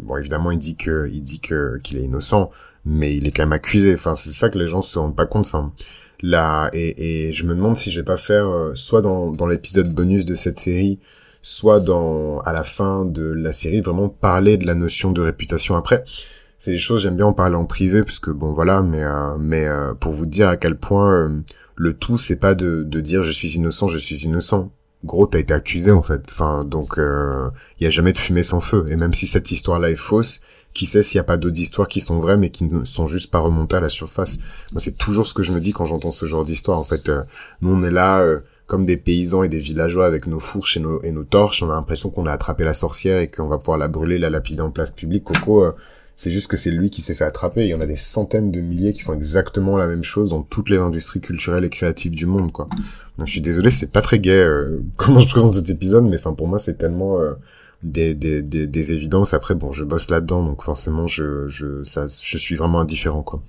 bon, 0.00 0.16
évidemment, 0.18 0.50
il 0.50 0.58
dit 0.58 0.76
que, 0.76 1.08
il 1.10 1.22
dit 1.22 1.40
que 1.40 1.78
qu'il 1.82 1.96
est 1.98 2.02
innocent, 2.02 2.50
mais 2.84 3.16
il 3.16 3.26
est 3.26 3.30
quand 3.30 3.44
même 3.44 3.52
accusé. 3.52 3.94
Enfin, 3.94 4.14
c'est 4.14 4.30
ça 4.30 4.50
que 4.50 4.58
les 4.58 4.66
gens 4.66 4.82
se 4.82 4.98
rendent 4.98 5.16
pas 5.16 5.26
compte. 5.26 5.46
Enfin, 5.46 5.72
là, 6.20 6.68
et, 6.74 7.28
et 7.28 7.32
je 7.32 7.44
me 7.46 7.54
demande 7.54 7.76
si 7.76 7.90
je 7.90 8.00
vais 8.00 8.04
pas 8.04 8.16
faire, 8.18 8.48
euh, 8.48 8.72
soit 8.74 9.00
dans, 9.02 9.32
dans 9.32 9.46
l'épisode 9.46 9.92
bonus 9.92 10.26
de 10.26 10.34
cette 10.34 10.58
série, 10.58 10.98
soit 11.40 11.80
dans 11.80 12.40
à 12.40 12.52
la 12.52 12.64
fin 12.64 13.04
de 13.04 13.24
la 13.32 13.52
série, 13.52 13.80
vraiment 13.80 14.08
parler 14.08 14.56
de 14.58 14.66
la 14.66 14.74
notion 14.74 15.12
de 15.12 15.22
réputation. 15.22 15.76
Après, 15.76 16.04
c'est 16.58 16.72
des 16.72 16.78
choses 16.78 17.02
j'aime 17.02 17.16
bien 17.16 17.26
en 17.26 17.32
parler 17.32 17.56
en 17.56 17.64
privé, 17.64 18.02
puisque 18.04 18.30
bon 18.30 18.52
voilà, 18.52 18.82
mais 18.82 19.02
euh, 19.02 19.36
mais 19.38 19.66
euh, 19.66 19.94
pour 19.94 20.12
vous 20.12 20.26
dire 20.26 20.48
à 20.48 20.56
quel 20.56 20.76
point 20.76 21.42
le 21.82 21.94
tout, 21.94 22.16
c'est 22.16 22.36
pas 22.36 22.54
de, 22.54 22.84
dire 22.84 23.24
je 23.24 23.32
suis 23.32 23.56
innocent, 23.56 23.88
je 23.88 23.98
suis 23.98 24.24
innocent. 24.24 24.70
Gros 25.04 25.26
t'as 25.26 25.40
été 25.40 25.52
accusé 25.52 25.90
en 25.90 26.02
fait. 26.02 26.22
Enfin 26.30 26.64
donc 26.64 26.94
il 26.96 27.02
euh, 27.02 27.50
y 27.80 27.86
a 27.86 27.90
jamais 27.90 28.12
de 28.12 28.18
fumée 28.18 28.44
sans 28.44 28.60
feu. 28.60 28.84
Et 28.88 28.94
même 28.94 29.14
si 29.14 29.26
cette 29.26 29.50
histoire 29.50 29.80
là 29.80 29.90
est 29.90 29.96
fausse 29.96 30.42
qui 30.74 30.86
sait 30.86 31.02
s'il 31.02 31.16
y 31.16 31.20
a 31.20 31.24
pas 31.24 31.36
d'autres 31.36 31.58
histoires 31.58 31.88
qui 31.88 32.00
sont 32.00 32.20
vraies 32.20 32.36
mais 32.36 32.50
qui 32.50 32.62
ne 32.64 32.84
sont 32.84 33.08
juste 33.08 33.32
pas 33.32 33.40
remontées 33.40 33.74
à 33.74 33.80
la 33.80 33.88
surface. 33.88 34.38
Moi 34.70 34.80
c'est 34.80 34.96
toujours 34.96 35.26
ce 35.26 35.34
que 35.34 35.42
je 35.42 35.50
me 35.50 35.58
dis 35.58 35.72
quand 35.72 35.86
j'entends 35.86 36.12
ce 36.12 36.26
genre 36.26 36.44
d'histoire 36.44 36.78
en 36.78 36.84
fait. 36.84 37.08
Euh, 37.08 37.22
nous 37.62 37.74
on 37.74 37.82
est 37.82 37.90
là 37.90 38.20
euh, 38.20 38.38
comme 38.66 38.86
des 38.86 38.96
paysans 38.96 39.42
et 39.42 39.48
des 39.48 39.58
villageois 39.58 40.06
avec 40.06 40.28
nos 40.28 40.38
fourches 40.38 40.76
et 40.76 40.80
nos, 40.80 41.02
et 41.02 41.10
nos 41.10 41.24
torches. 41.24 41.64
On 41.64 41.70
a 41.70 41.74
l'impression 41.74 42.10
qu'on 42.10 42.26
a 42.26 42.32
attrapé 42.32 42.62
la 42.62 42.74
sorcière 42.74 43.18
et 43.18 43.28
qu'on 43.28 43.48
va 43.48 43.58
pouvoir 43.58 43.78
la 43.78 43.88
brûler 43.88 44.20
la 44.20 44.30
lapider 44.30 44.62
en 44.62 44.70
place 44.70 44.92
publique. 44.92 45.24
Coco 45.24 45.64
euh, 45.64 45.72
c'est 46.16 46.30
juste 46.30 46.48
que 46.48 46.56
c'est 46.56 46.70
lui 46.70 46.90
qui 46.90 47.00
s'est 47.00 47.14
fait 47.14 47.24
attraper. 47.24 47.64
Il 47.64 47.68
y 47.68 47.74
en 47.74 47.80
a 47.80 47.86
des 47.86 47.96
centaines 47.96 48.50
de 48.50 48.60
milliers 48.60 48.92
qui 48.92 49.02
font 49.02 49.14
exactement 49.14 49.76
la 49.76 49.86
même 49.86 50.04
chose 50.04 50.30
dans 50.30 50.42
toutes 50.42 50.70
les 50.70 50.78
industries 50.78 51.20
culturelles 51.20 51.64
et 51.64 51.70
créatives 51.70 52.14
du 52.14 52.26
monde, 52.26 52.52
quoi. 52.52 52.68
Donc 53.18 53.26
je 53.26 53.32
suis 53.32 53.40
désolé, 53.40 53.70
c'est 53.70 53.90
pas 53.90 54.02
très 54.02 54.18
gai 54.18 54.46
comment 54.96 55.20
je 55.20 55.28
présente 55.28 55.54
cet 55.54 55.70
épisode, 55.70 56.04
mais 56.04 56.16
enfin 56.16 56.34
pour 56.34 56.48
moi 56.48 56.58
c'est 56.58 56.78
tellement 56.78 57.18
des, 57.82 58.14
des, 58.14 58.42
des, 58.42 58.66
des, 58.66 58.92
évidences. 58.92 59.34
Après, 59.34 59.54
bon, 59.54 59.72
je 59.72 59.84
bosse 59.84 60.10
là-dedans, 60.10 60.44
donc 60.44 60.62
forcément, 60.62 61.06
je, 61.06 61.48
je, 61.48 61.82
ça, 61.82 62.08
je 62.08 62.38
suis 62.38 62.54
vraiment 62.54 62.80
indifférent, 62.80 63.22
quoi. 63.22 63.42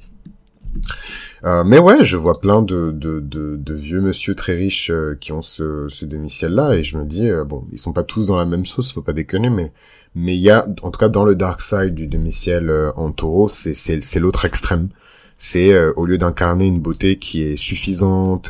Euh, 1.43 1.63
mais 1.63 1.77
ouais, 1.77 2.03
je 2.03 2.17
vois 2.17 2.39
plein 2.39 2.61
de, 2.61 2.91
de, 2.91 3.19
de, 3.19 3.57
de 3.57 3.73
vieux 3.73 4.01
monsieur 4.01 4.33
très 4.33 4.55
riches 4.55 4.89
euh, 4.89 5.15
qui 5.19 5.31
ont 5.31 5.43
ce, 5.43 5.87
ce 5.87 6.05
demi-ciel-là, 6.05 6.75
et 6.75 6.83
je 6.83 6.97
me 6.97 7.05
dis, 7.05 7.29
euh, 7.29 7.43
bon, 7.43 7.65
ils 7.71 7.77
sont 7.79 7.93
pas 7.93 8.03
tous 8.03 8.27
dans 8.27 8.37
la 8.37 8.45
même 8.45 8.65
sauce, 8.65 8.91
faut 8.91 9.01
pas 9.01 9.13
déconner, 9.13 9.49
mais 9.49 9.71
mais 10.15 10.35
il 10.35 10.41
y 10.41 10.49
a, 10.49 10.67
en 10.81 10.91
tout 10.91 10.99
cas, 10.99 11.09
dans 11.09 11.25
le 11.25 11.35
dark 11.35 11.61
side 11.61 11.95
du 11.95 12.07
demi-ciel 12.07 12.69
euh, 12.69 12.91
en 12.95 13.11
taureau, 13.11 13.49
c'est 13.49 13.75
c'est 13.75 14.19
l'autre 14.19 14.45
extrême. 14.45 14.89
C'est 15.37 15.77
au 15.97 16.05
lieu 16.05 16.17
d'incarner 16.17 16.67
une 16.67 16.79
beauté 16.79 17.17
qui 17.17 17.41
est 17.43 17.57
suffisante, 17.57 18.49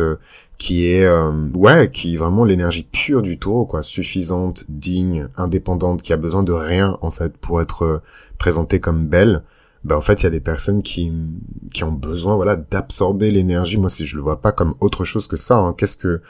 qui 0.64 0.88
est 0.88 1.04
euh, 1.04 1.50
ouais 1.54 1.92
qui 1.92 2.14
est 2.14 2.18
vraiment 2.18 2.46
l'énergie 2.46 2.88
pure 2.90 3.22
du 3.22 3.38
taureau 3.38 3.66
quoi 3.66 3.84
suffisante 3.84 4.66
digne 4.70 5.28
indépendante 5.36 6.02
qui 6.02 6.14
a 6.14 6.18
besoin 6.18 6.42
de 6.42 6.54
rien 6.54 6.98
en 7.02 7.12
fait 7.12 7.36
pour 7.38 7.62
être 7.62 7.84
euh, 7.84 8.02
présentée 8.38 8.80
comme 8.80 9.08
belle 9.08 9.44
ben 9.84 9.98
en 9.98 10.02
fait 10.02 10.22
il 10.22 10.24
y 10.24 10.28
a 10.28 10.30
des 10.30 10.40
personnes 10.40 10.82
qui 10.82 11.12
qui 11.74 11.84
ont 11.84 11.92
besoin 11.92 12.36
voilà 12.36 12.56
d'absorber 12.56 13.30
l'énergie 13.30 13.78
moi 13.78 13.90
si 13.90 14.06
je 14.06 14.16
le 14.16 14.22
vois 14.22 14.42
pas 14.42 14.54
comme 14.54 14.76
autre 14.80 15.04
chose 15.04 15.28
que 15.28 15.36
ça 15.36 15.58
hein. 15.58 15.76
qu'est-ce 15.78 15.98
que 15.98 16.22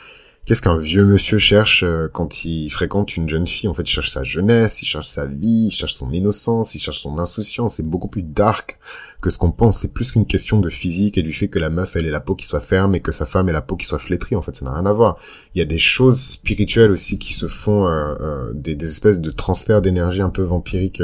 qu'est-ce 0.45 0.61
qu'un 0.61 0.77
vieux 0.77 1.05
monsieur 1.05 1.37
cherche 1.37 1.83
euh, 1.83 2.09
quand 2.11 2.43
il 2.43 2.69
fréquente 2.69 3.15
une 3.15 3.29
jeune 3.29 3.47
fille? 3.47 3.69
En 3.69 3.73
fait, 3.73 3.83
il 3.83 3.91
cherche 3.93 4.09
sa 4.09 4.23
jeunesse, 4.23 4.81
il 4.81 4.85
cherche 4.85 5.07
sa 5.07 5.25
vie, 5.25 5.67
il 5.67 5.71
cherche 5.71 5.93
son 5.93 6.09
innocence, 6.11 6.75
il 6.75 6.79
cherche 6.79 6.99
son 6.99 7.17
insouciance. 7.17 7.75
C'est 7.75 7.87
beaucoup 7.87 8.07
plus 8.07 8.23
dark 8.23 8.79
que 9.21 9.29
ce 9.29 9.37
qu'on 9.37 9.51
pense. 9.51 9.79
C'est 9.79 9.93
plus 9.93 10.11
qu'une 10.11 10.25
question 10.25 10.59
de 10.59 10.69
physique 10.69 11.17
et 11.17 11.23
du 11.23 11.33
fait 11.33 11.47
que 11.47 11.59
la 11.59 11.69
meuf, 11.69 11.95
elle 11.95 12.05
ait 12.05 12.11
la 12.11 12.19
peau 12.19 12.35
qui 12.35 12.45
soit 12.45 12.59
ferme 12.59 12.95
et 12.95 12.99
que 12.99 13.11
sa 13.11 13.25
femme 13.25 13.49
ait 13.49 13.53
la 13.53 13.61
peau 13.61 13.77
qui 13.77 13.85
soit 13.85 13.99
flétrie. 13.99 14.35
En 14.35 14.41
fait, 14.41 14.55
ça 14.55 14.65
n'a 14.65 14.73
rien 14.73 14.85
à 14.85 14.93
voir. 14.93 15.17
Il 15.55 15.59
y 15.59 15.61
a 15.61 15.65
des 15.65 15.79
choses 15.79 16.19
spirituelles 16.19 16.91
aussi 16.91 17.17
qui 17.19 17.33
se 17.33 17.47
font, 17.47 17.87
euh, 17.87 18.15
euh, 18.19 18.51
des, 18.53 18.83
espèces 18.83 19.21
de 19.21 19.31
transferts 19.31 19.81
d'énergie 19.81 20.21
un 20.21 20.29
peu 20.29 20.43
vampiriques 20.43 21.01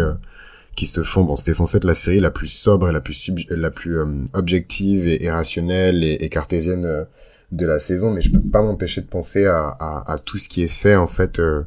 qui 0.75 0.86
se 0.86 1.04
font. 1.04 1.23
Bon, 1.23 1.36
c'était 1.36 1.54
censé 1.54 1.78
être 1.78 1.86
la 1.86 1.93
série 1.93 2.19
la 2.19 2.32
plus 2.32 2.47
sobre 2.47 2.89
et 2.89 2.91
la 2.91 3.02
plus 3.02 3.32
la 3.49 3.71
plus 3.71 3.99
objective 4.34 5.08
et, 5.08 5.32
rationnelle 5.32 6.04
et 6.04 6.30
cartésienne 6.30 7.08
de 7.51 7.65
la 7.65 7.79
saison, 7.79 8.12
mais 8.12 8.21
je 8.21 8.31
peux 8.31 8.41
pas 8.41 8.62
m'empêcher 8.62 9.01
de 9.01 9.07
penser 9.07 9.45
à, 9.45 9.75
à, 9.79 10.17
tout 10.23 10.38
ce 10.38 10.49
qui 10.49 10.63
est 10.63 10.67
fait 10.67 10.95
en 10.95 11.07
fait 11.07 11.39
euh, 11.39 11.63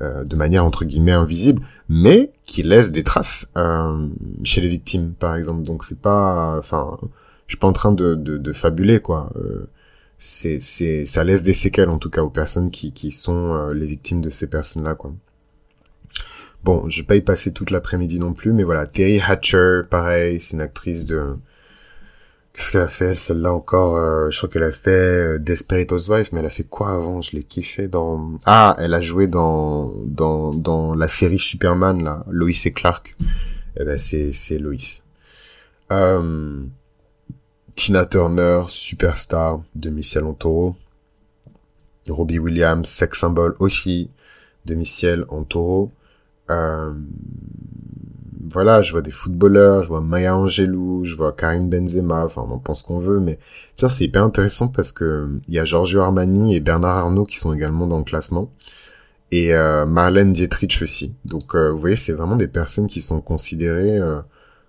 euh, 0.00 0.24
de 0.24 0.36
manière 0.36 0.64
entre 0.64 0.84
guillemets 0.84 1.12
invisible, 1.12 1.62
mais 1.88 2.32
qui 2.44 2.62
laisse 2.62 2.92
des 2.92 3.02
traces 3.02 3.46
euh, 3.56 4.08
chez 4.44 4.60
les 4.60 4.68
victimes, 4.68 5.14
par 5.14 5.36
exemple. 5.36 5.62
Donc 5.62 5.84
c'est 5.84 6.00
pas, 6.00 6.58
enfin, 6.58 6.98
je 7.46 7.52
suis 7.52 7.58
pas 7.58 7.68
en 7.68 7.72
train 7.72 7.92
de, 7.92 8.14
de, 8.14 8.36
de 8.36 8.52
fabuler 8.52 9.00
quoi. 9.00 9.32
c'est 10.18 10.60
c'est 10.60 11.06
ça 11.06 11.24
laisse 11.24 11.42
des 11.42 11.54
séquelles 11.54 11.90
en 11.90 11.98
tout 11.98 12.10
cas 12.10 12.22
aux 12.22 12.30
personnes 12.30 12.70
qui 12.70 12.92
qui 12.92 13.10
sont 13.12 13.70
les 13.70 13.86
victimes 13.86 14.20
de 14.20 14.30
ces 14.30 14.46
personnes 14.48 14.84
là 14.84 14.94
quoi. 14.94 15.12
Bon, 16.64 16.88
je 16.88 17.00
vais 17.00 17.06
pas 17.06 17.16
y 17.16 17.22
passer 17.22 17.52
toute 17.52 17.70
l'après-midi 17.70 18.20
non 18.20 18.34
plus, 18.34 18.52
mais 18.52 18.62
voilà, 18.62 18.86
Terry 18.86 19.20
Hatcher, 19.20 19.82
pareil, 19.90 20.40
c'est 20.40 20.52
une 20.54 20.60
actrice 20.60 21.06
de 21.06 21.36
Qu'est-ce 22.52 22.72
qu'elle 22.72 22.82
a 22.82 22.88
fait, 22.88 23.14
celle-là 23.14 23.52
encore 23.52 23.96
euh, 23.96 24.30
Je 24.30 24.36
crois 24.36 24.48
qu'elle 24.50 24.62
a 24.62 24.72
fait 24.72 24.90
euh, 24.90 25.38
Desperate 25.38 25.90
Housewives, 25.90 26.28
mais 26.32 26.40
elle 26.40 26.46
a 26.46 26.50
fait 26.50 26.64
quoi 26.64 26.90
avant? 26.90 27.22
Je 27.22 27.34
l'ai 27.34 27.44
kiffé 27.44 27.88
dans... 27.88 28.38
Ah, 28.44 28.76
elle 28.78 28.92
a 28.92 29.00
joué 29.00 29.26
dans 29.26 29.94
dans 30.04 30.52
dans 30.52 30.94
la 30.94 31.08
série 31.08 31.38
Superman, 31.38 32.04
là, 32.04 32.24
Lois 32.30 32.50
et 32.64 32.72
Clark. 32.72 33.16
Eh 33.80 33.84
ben, 33.84 33.96
c'est 33.96 34.32
c'est 34.32 34.58
Lois. 34.58 35.02
Euh, 35.92 36.62
Tina 37.74 38.04
Turner, 38.04 38.64
superstar 38.68 39.62
de 39.74 39.90
Michel 39.90 40.24
en 40.24 40.34
taureau. 40.34 40.76
Robbie 42.08 42.38
Williams, 42.38 42.88
sex 42.88 43.18
symbole 43.18 43.56
aussi 43.60 44.10
de 44.66 44.74
Michel 44.74 45.24
en 45.28 45.44
taureau. 45.44 45.90
Euh, 46.50 46.94
voilà, 48.50 48.82
je 48.82 48.92
vois 48.92 49.02
des 49.02 49.10
footballeurs, 49.10 49.84
je 49.84 49.88
vois 49.88 50.00
Maya 50.00 50.36
Angelou, 50.36 51.04
je 51.04 51.14
vois 51.14 51.32
Karim 51.32 51.68
Benzema, 51.68 52.24
enfin 52.24 52.42
on 52.46 52.50
en 52.50 52.58
pense 52.58 52.82
qu'on 52.82 52.98
veut, 52.98 53.20
mais 53.20 53.38
tiens 53.76 53.88
c'est 53.88 54.04
hyper 54.04 54.24
intéressant 54.24 54.68
parce 54.68 54.90
que 54.90 55.28
il 55.48 55.54
y 55.54 55.58
a 55.58 55.64
Giorgio 55.64 56.00
Armani 56.00 56.56
et 56.56 56.60
Bernard 56.60 56.96
Arnault 56.96 57.24
qui 57.24 57.36
sont 57.36 57.52
également 57.52 57.86
dans 57.86 57.98
le 57.98 58.04
classement 58.04 58.50
et 59.30 59.54
euh, 59.54 59.86
Marlène 59.86 60.32
Dietrich 60.32 60.80
aussi. 60.82 61.14
Donc 61.24 61.54
euh, 61.54 61.70
vous 61.70 61.78
voyez 61.78 61.96
c'est 61.96 62.12
vraiment 62.12 62.36
des 62.36 62.48
personnes 62.48 62.88
qui 62.88 63.00
sont 63.00 63.20
considérées 63.20 63.98
euh, 63.98 64.20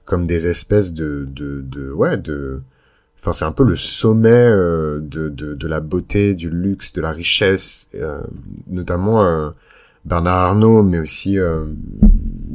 comme 0.05 0.27
des 0.27 0.47
espèces 0.47 0.93
de 0.93 1.27
de, 1.31 1.62
de 1.62 1.91
ouais 1.91 2.17
de 2.17 2.62
enfin 3.19 3.33
c'est 3.33 3.45
un 3.45 3.51
peu 3.51 3.63
le 3.63 3.75
sommet 3.75 4.29
euh, 4.29 4.99
de, 5.01 5.29
de 5.29 5.55
de 5.55 5.67
la 5.67 5.79
beauté, 5.79 6.36
du 6.36 6.49
luxe, 6.49 6.93
de 6.93 7.01
la 7.01 7.12
richesse, 7.12 7.89
notamment 8.67 9.51
Bernard 10.05 10.49
Arnault, 10.49 10.83
mais 10.83 10.99
aussi 10.99 11.39
euh, 11.39 11.65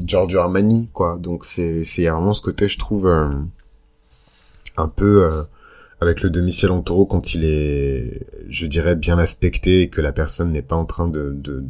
Giorgio 0.08 0.40
Armani, 0.40 0.88
quoi. 0.92 1.18
Donc 1.20 1.44
c'est 1.44 1.84
c'est 1.84 2.08
vraiment 2.08 2.32
ce 2.32 2.42
côté, 2.42 2.66
je 2.66 2.78
trouve, 2.78 3.06
euh, 3.06 3.28
un 4.76 4.88
peu 4.88 5.24
euh, 5.24 5.42
avec 6.00 6.22
le 6.22 6.30
demi-ciel 6.30 6.72
en 6.72 6.80
taureau 6.80 7.06
quand 7.06 7.34
il 7.34 7.44
est, 7.44 8.20
je 8.48 8.66
dirais, 8.66 8.96
bien 8.96 9.18
aspecté 9.18 9.82
et 9.82 9.88
que 9.90 10.00
la 10.00 10.12
personne 10.12 10.50
n'est 10.50 10.62
pas 10.62 10.76
en 10.76 10.86
train 10.86 11.08
de 11.08 11.32
de 11.34 11.60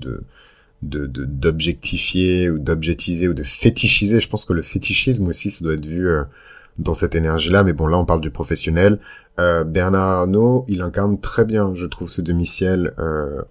de 0.82 1.06
d'objectifier 1.06 2.48
ou 2.50 2.58
d'objectiser 2.58 3.26
ou 3.28 3.34
de 3.34 3.42
fétichiser. 3.42 4.20
Je 4.20 4.28
pense 4.28 4.44
que 4.44 4.52
le 4.52 4.62
fétichisme 4.62 5.26
aussi, 5.26 5.50
ça 5.50 5.64
doit 5.64 5.74
être 5.74 5.86
vu 5.86 6.08
euh, 6.08 6.22
dans 6.78 6.94
cette 6.94 7.16
énergie-là. 7.16 7.64
Mais 7.64 7.72
bon, 7.72 7.88
là, 7.88 7.98
on 7.98 8.04
parle 8.04 8.20
du 8.20 8.30
professionnel. 8.30 9.00
Euh, 9.40 9.64
Bernard 9.64 10.20
Arnault, 10.20 10.64
il 10.68 10.82
incarne 10.82 11.20
très 11.20 11.44
bien, 11.44 11.72
je 11.74 11.86
trouve, 11.86 12.08
ce 12.10 12.22
demi-ciel 12.22 12.94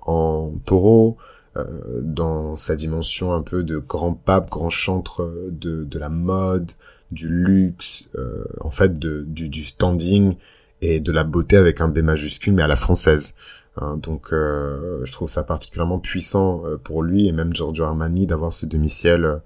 en 0.05 0.53
taureau. 0.65 1.17
Euh, 1.57 2.01
dans 2.01 2.57
sa 2.57 2.75
dimension 2.75 3.33
un 3.33 3.41
peu 3.41 3.63
de 3.63 3.77
grand 3.77 4.13
pape, 4.13 4.49
grand 4.49 4.69
chantre 4.69 5.31
de, 5.49 5.83
de 5.83 5.99
la 5.99 6.09
mode, 6.09 6.71
du 7.11 7.29
luxe, 7.29 8.09
euh, 8.15 8.43
en 8.61 8.69
fait 8.69 8.99
de, 8.99 9.23
du, 9.27 9.49
du, 9.49 9.63
standing 9.63 10.35
et 10.81 10.99
de 10.99 11.11
la 11.11 11.23
beauté 11.23 11.57
avec 11.57 11.81
un 11.81 11.87
B 11.87 11.99
majuscule 11.99 12.53
mais 12.53 12.63
à 12.63 12.67
la 12.67 12.75
française. 12.75 13.35
Hein. 13.77 13.97
donc 13.97 14.33
euh, 14.33 15.01
je 15.05 15.11
trouve 15.11 15.29
ça 15.29 15.43
particulièrement 15.43 15.99
puissant 15.99 16.63
pour 16.83 17.03
lui 17.03 17.27
et 17.27 17.31
même 17.31 17.55
Giorgio 17.55 17.85
Armani 17.85 18.25
d'avoir 18.25 18.51
ce 18.51 18.65
demi-ciel 18.65 19.39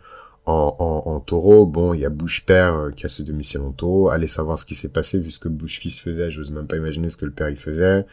en, 0.45 0.75
en, 0.79 1.11
en, 1.11 1.19
taureau. 1.19 1.65
Bon, 1.65 1.93
il 1.93 2.01
y 2.01 2.05
a 2.05 2.09
Bush 2.09 2.45
père 2.45 2.89
qui 2.95 3.05
a 3.05 3.09
ce 3.09 3.21
demi-ciel 3.23 3.61
en 3.63 3.71
taureau. 3.71 4.09
Allez 4.09 4.27
savoir 4.27 4.57
ce 4.57 4.65
qui 4.65 4.75
s'est 4.75 4.89
passé 4.89 5.19
vu 5.19 5.31
ce 5.31 5.39
que 5.39 5.49
Bush 5.49 5.79
fils 5.79 5.99
faisait. 5.99 6.31
J'ose 6.31 6.51
même 6.51 6.67
pas 6.67 6.77
imaginer 6.77 7.09
ce 7.09 7.17
que 7.17 7.25
le 7.25 7.31
père 7.31 7.49
il 7.49 7.57
faisait. 7.57 8.05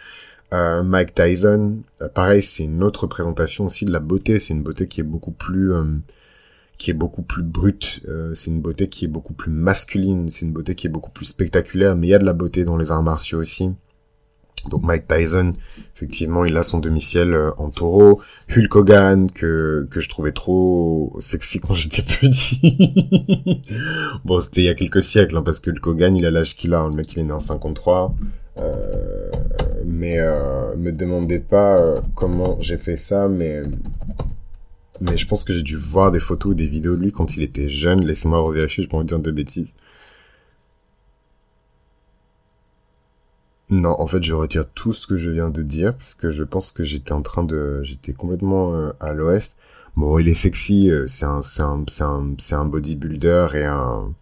Euh, 0.53 0.83
Mike 0.83 1.15
Tyson, 1.15 1.83
euh, 2.01 2.09
pareil, 2.09 2.43
c'est 2.43 2.65
une 2.65 2.83
autre 2.83 3.07
présentation 3.07 3.67
aussi 3.67 3.85
de 3.85 3.93
la 3.93 4.01
beauté. 4.01 4.41
C'est 4.41 4.55
une 4.55 4.63
beauté 4.63 4.89
qui 4.89 5.01
est 5.01 5.05
beaucoup 5.05 5.31
plus, 5.31 5.73
euh, 5.75 5.85
qui 6.79 6.91
est 6.91 6.95
beaucoup 6.95 7.23
plus 7.23 7.43
brute. 7.43 8.03
c'est 8.35 8.51
une 8.51 8.61
beauté 8.61 8.89
qui 8.89 9.05
est 9.05 9.09
beaucoup 9.09 9.35
plus 9.35 9.51
masculine. 9.51 10.31
C'est 10.31 10.47
une 10.47 10.53
beauté 10.53 10.75
qui 10.75 10.87
est 10.87 10.91
beaucoup 10.91 11.11
plus 11.11 11.27
spectaculaire. 11.27 11.97
Mais 11.97 12.07
il 12.07 12.11
y 12.11 12.15
a 12.15 12.19
de 12.19 12.25
la 12.25 12.33
beauté 12.33 12.65
dans 12.65 12.77
les 12.77 12.91
arts 12.91 13.03
martiaux 13.03 13.41
aussi. 13.41 13.75
Donc 14.71 14.83
Mike 14.83 15.07
Tyson, 15.07 15.55
effectivement, 15.95 16.45
il 16.45 16.57
a 16.57 16.63
son 16.63 16.81
demi-ciel 16.81 17.37
en 17.59 17.71
taureau. 17.71 18.21
Hulk 18.51 18.75
Hogan, 18.75 19.31
que, 19.31 19.87
que 19.91 20.01
je 20.01 20.09
trouvais 20.09 20.33
trop 20.33 21.17
sexy 21.21 21.61
quand 21.61 21.75
j'étais 21.75 22.03
petit. 22.03 23.63
bon, 24.25 24.41
c'était 24.41 24.63
il 24.63 24.65
y 24.65 24.69
a 24.69 24.75
quelques 24.75 25.03
siècles, 25.03 25.37
hein, 25.37 25.43
parce 25.43 25.61
que 25.61 25.71
Hulk 25.71 25.87
Hogan, 25.87 26.17
il 26.17 26.27
a 26.27 26.31
l'âge 26.31 26.57
qu'il 26.57 26.75
a. 26.75 26.87
Le 26.89 26.95
mec, 26.95 27.13
il 27.13 27.21
est 27.21 27.25
né 27.25 27.33
en 27.33 27.41
53. 27.41 28.15
Euh, 28.61 29.31
mais 29.85 30.19
euh, 30.19 30.77
me 30.77 30.93
demandez 30.93 31.39
pas 31.41 31.79
euh, 31.79 32.01
comment 32.15 32.57
j'ai 32.61 32.79
fait 32.79 32.97
ça, 32.97 33.29
mais 33.29 33.63
mais 35.01 35.17
je 35.17 35.27
pense 35.27 35.45
que 35.45 35.53
j'ai 35.53 35.63
dû 35.63 35.77
voir 35.77 36.11
des 36.11 36.21
photos 36.21 36.53
ou 36.53 36.55
des 36.55 36.67
vidéos 36.67 36.97
de 36.97 37.03
lui 37.03 37.13
quand 37.13 37.37
il 37.37 37.43
était 37.43 37.69
jeune. 37.69 38.05
Laissez-moi 38.05 38.41
revérifier, 38.41 38.85
je 38.85 38.89
peux 38.89 38.97
en 38.97 39.05
dire 39.05 39.19
des 39.21 39.33
bêtises. 39.33 39.75
Non, 43.71 44.01
en 44.01 44.07
fait, 44.07 44.23
je 44.23 44.33
retire 44.33 44.69
tout 44.71 44.93
ce 44.95 45.07
que 45.07 45.17
je 45.17 45.31
viens 45.31 45.51
de 45.51 45.63
dire 45.63 45.95
parce 45.95 46.15
que 46.15 46.31
je 46.31 46.43
pense 46.45 46.73
que 46.73 46.83
j'étais 46.85 47.13
en 47.13 47.23
train 47.23 47.45
de, 47.45 47.83
j'étais 47.83 48.13
complètement 48.15 48.75
euh, 48.75 48.93
à 49.01 49.13
l'ouest. 49.13 49.57
Bon, 49.97 50.19
il 50.19 50.29
est 50.29 50.35
sexy, 50.35 50.91
c'est 51.07 51.25
un, 51.27 51.43
c'est 51.43 51.63
un, 51.63 51.85
c'est 51.89 52.05
un, 52.05 52.35
c'est 52.39 52.55
un 52.55 52.65
bodybuilder 52.65 53.49
et 53.55 53.65
un, 53.65 54.15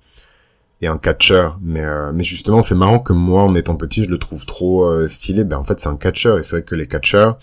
et 0.80 0.86
un 0.86 0.98
catcheur. 0.98 1.58
Mais 1.62 1.84
euh, 1.84 2.12
mais 2.12 2.24
justement 2.24 2.62
c'est 2.62 2.74
marrant 2.74 2.98
que 2.98 3.12
moi 3.12 3.42
en 3.42 3.54
étant 3.54 3.76
petit 3.76 4.04
je 4.04 4.10
le 4.10 4.18
trouve 4.18 4.46
trop 4.46 4.84
euh, 4.84 5.08
stylé. 5.08 5.44
Ben 5.44 5.58
en 5.58 5.64
fait 5.64 5.80
c'est 5.80 5.88
un 5.88 5.96
catcheur. 5.96 6.38
Et 6.38 6.44
c'est 6.44 6.56
vrai 6.56 6.62
que 6.62 6.74
les 6.74 6.86
catcheurs 6.86 7.38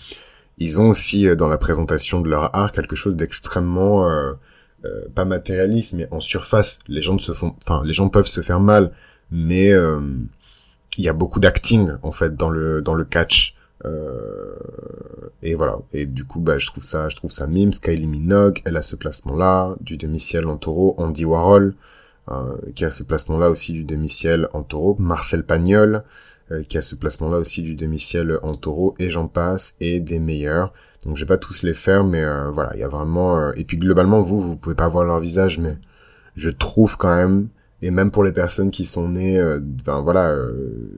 ils 0.59 0.79
ont 0.79 0.89
aussi 0.89 1.27
euh, 1.27 1.35
dans 1.35 1.47
la 1.47 1.57
présentation 1.57 2.21
de 2.21 2.29
leur 2.29 2.55
art 2.55 2.71
quelque 2.71 2.95
chose 2.95 3.15
d'extrêmement 3.15 4.07
pas 5.15 5.25
matérialiste 5.25 5.93
mais 5.93 6.07
en 6.11 6.19
surface. 6.19 6.79
Les 6.87 7.01
gens 7.01 7.17
se 7.17 7.33
font 7.33 7.55
enfin 7.65 7.83
les 7.85 7.93
gens 7.93 8.09
peuvent 8.09 8.27
se 8.27 8.41
faire 8.41 8.59
mal. 8.59 8.91
Mais 9.31 9.71
il 9.71 11.03
y 11.03 11.09
a 11.09 11.13
beaucoup 11.13 11.39
d'acting 11.39 11.91
en 12.03 12.11
fait 12.11 12.35
dans 12.35 12.49
le 12.49 12.81
dans 12.81 12.93
le 12.93 13.05
catch. 13.05 13.55
Et 15.41 15.55
voilà. 15.55 15.77
Et 15.93 16.05
du 16.05 16.25
coup 16.25 16.39
bah 16.39 16.59
je 16.59 16.67
trouve 16.67 16.83
ça 16.83 17.09
je 17.09 17.15
trouve 17.15 17.31
ça 17.31 17.47
mime. 17.47 17.71
Kylie 17.71 18.07
Minogue 18.07 18.61
elle 18.65 18.77
a 18.77 18.81
ce 18.81 18.95
placement 18.95 19.35
là 19.35 19.75
du 19.81 19.97
demi-ciel 19.97 20.45
en 20.47 20.57
taureau 20.57 20.95
Andy 20.97 21.25
Warhol 21.25 21.73
euh, 22.31 22.55
qui 22.73 22.85
a 22.85 22.91
ce 22.91 23.03
placement-là 23.03 23.49
aussi 23.49 23.73
du 23.73 23.83
demi-ciel 23.83 24.47
en 24.53 24.63
taureau, 24.63 24.95
Marcel 24.97 25.43
Pagnol, 25.43 26.05
euh, 26.51 26.63
qui 26.63 26.77
a 26.77 26.81
ce 26.81 26.95
placement-là 26.95 27.37
aussi 27.37 27.61
du 27.61 27.75
demi-ciel 27.75 28.39
en 28.43 28.53
taureau, 28.53 28.95
et 28.97 29.09
j'en 29.09 29.27
passe, 29.27 29.75
et 29.81 29.99
des 29.99 30.19
meilleurs. 30.19 30.71
Donc 31.03 31.17
je 31.17 31.25
vais 31.25 31.27
pas 31.27 31.37
tous 31.37 31.63
les 31.63 31.73
faire, 31.73 32.05
mais 32.05 32.23
euh, 32.23 32.49
voilà, 32.49 32.71
il 32.75 32.79
y 32.79 32.83
a 32.83 32.87
vraiment... 32.87 33.51
et 33.51 33.65
puis 33.65 33.77
globalement, 33.77 34.21
vous, 34.21 34.41
vous 34.41 34.55
pouvez 34.55 34.73
pas 34.73 34.87
voir 34.87 35.03
leur 35.03 35.19
visage, 35.19 35.59
mais 35.59 35.77
je 36.37 36.49
trouve 36.49 36.95
quand 36.95 37.13
même, 37.13 37.49
et 37.81 37.91
même 37.91 38.09
pour 38.09 38.23
les 38.23 38.31
personnes 38.31 38.71
qui 38.71 38.85
sont 38.85 39.09
nées, 39.09 39.43
enfin 39.81 39.99
voilà, 39.99 40.33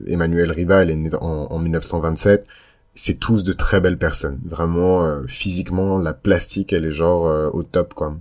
Emmanuel 0.06 0.52
Riva, 0.52 0.82
elle 0.82 0.90
est 0.90 0.96
née 0.96 1.10
en, 1.16 1.48
en 1.50 1.58
1927, 1.58 2.46
c'est 2.94 3.18
tous 3.18 3.42
de 3.42 3.52
très 3.52 3.80
belles 3.80 3.98
personnes. 3.98 4.38
Vraiment, 4.44 5.22
physiquement, 5.26 5.98
la 5.98 6.14
plastique, 6.14 6.72
elle 6.72 6.84
est 6.84 6.92
genre 6.92 7.52
au 7.52 7.64
top, 7.64 7.94
quoi. 7.94 8.16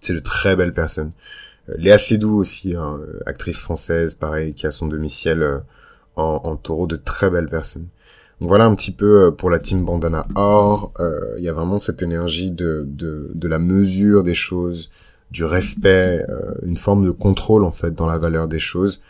C'est 0.00 0.14
de 0.14 0.18
très 0.18 0.56
belles 0.56 0.74
personnes. 0.74 1.12
Léa 1.76 1.98
Seydoux 1.98 2.36
aussi, 2.36 2.74
hein, 2.74 3.00
actrice 3.26 3.58
française, 3.58 4.14
pareil, 4.14 4.54
qui 4.54 4.66
a 4.66 4.70
son 4.70 4.86
domicile 4.86 5.42
euh, 5.42 5.58
en, 6.16 6.40
en, 6.44 6.56
taureau, 6.56 6.86
de 6.86 6.96
très 6.96 7.30
belles 7.30 7.48
personnes. 7.48 7.86
Donc 8.40 8.48
voilà 8.48 8.64
un 8.64 8.74
petit 8.74 8.92
peu 8.92 9.26
euh, 9.26 9.30
pour 9.30 9.50
la 9.50 9.58
team 9.58 9.84
Bandana 9.84 10.26
Or. 10.34 10.92
Euh, 11.00 11.34
il 11.38 11.44
y 11.44 11.48
a 11.48 11.52
vraiment 11.52 11.78
cette 11.78 12.02
énergie 12.02 12.50
de, 12.50 12.84
de, 12.86 13.30
de, 13.34 13.48
la 13.48 13.58
mesure 13.58 14.24
des 14.24 14.34
choses, 14.34 14.90
du 15.30 15.44
respect, 15.44 16.26
une 16.64 16.76
forme 16.76 17.04
de 17.04 17.12
contrôle 17.12 17.64
en 17.64 17.70
fait 17.70 17.94
dans 17.94 18.08
la 18.08 18.18
valeur 18.18 18.48
des 18.48 18.58
choses. 18.58 19.00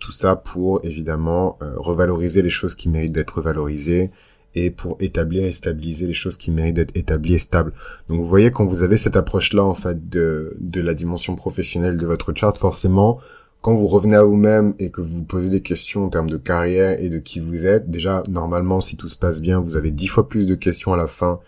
tout 0.00 0.10
ça 0.10 0.34
pour 0.34 0.84
évidemment 0.84 1.56
revaloriser 1.76 2.42
les 2.42 2.50
choses 2.50 2.74
qui 2.74 2.88
méritent 2.88 3.12
d'être 3.12 3.40
valorisées 3.40 4.10
et 4.54 4.70
pour 4.70 4.96
établir 5.00 5.44
et 5.44 5.52
stabiliser 5.52 6.06
les 6.06 6.12
choses 6.12 6.36
qui 6.36 6.50
méritent 6.50 6.76
d'être 6.76 6.96
établies 6.96 7.34
et 7.34 7.38
stables. 7.38 7.72
Donc 8.08 8.18
vous 8.20 8.26
voyez 8.26 8.50
quand 8.50 8.64
vous 8.64 8.82
avez 8.82 8.96
cette 8.96 9.16
approche-là 9.16 9.64
en 9.64 9.74
fait 9.74 10.08
de, 10.08 10.56
de 10.60 10.80
la 10.80 10.94
dimension 10.94 11.36
professionnelle 11.36 11.96
de 11.96 12.06
votre 12.06 12.32
chart, 12.34 12.56
forcément 12.56 13.20
quand 13.62 13.74
vous 13.74 13.86
revenez 13.86 14.16
à 14.16 14.24
vous-même 14.24 14.74
et 14.80 14.90
que 14.90 15.00
vous 15.00 15.22
posez 15.22 15.48
des 15.48 15.62
questions 15.62 16.04
en 16.04 16.08
termes 16.08 16.28
de 16.28 16.36
carrière 16.36 17.00
et 17.00 17.08
de 17.08 17.18
qui 17.18 17.38
vous 17.38 17.64
êtes, 17.64 17.88
déjà 17.88 18.24
normalement 18.28 18.80
si 18.80 18.96
tout 18.96 19.08
se 19.08 19.16
passe 19.16 19.40
bien, 19.40 19.60
vous 19.60 19.76
avez 19.76 19.92
dix 19.92 20.08
fois 20.08 20.28
plus 20.28 20.46
de 20.46 20.56
questions 20.56 20.92
à 20.92 20.96
la 20.96 21.06
fin 21.06 21.38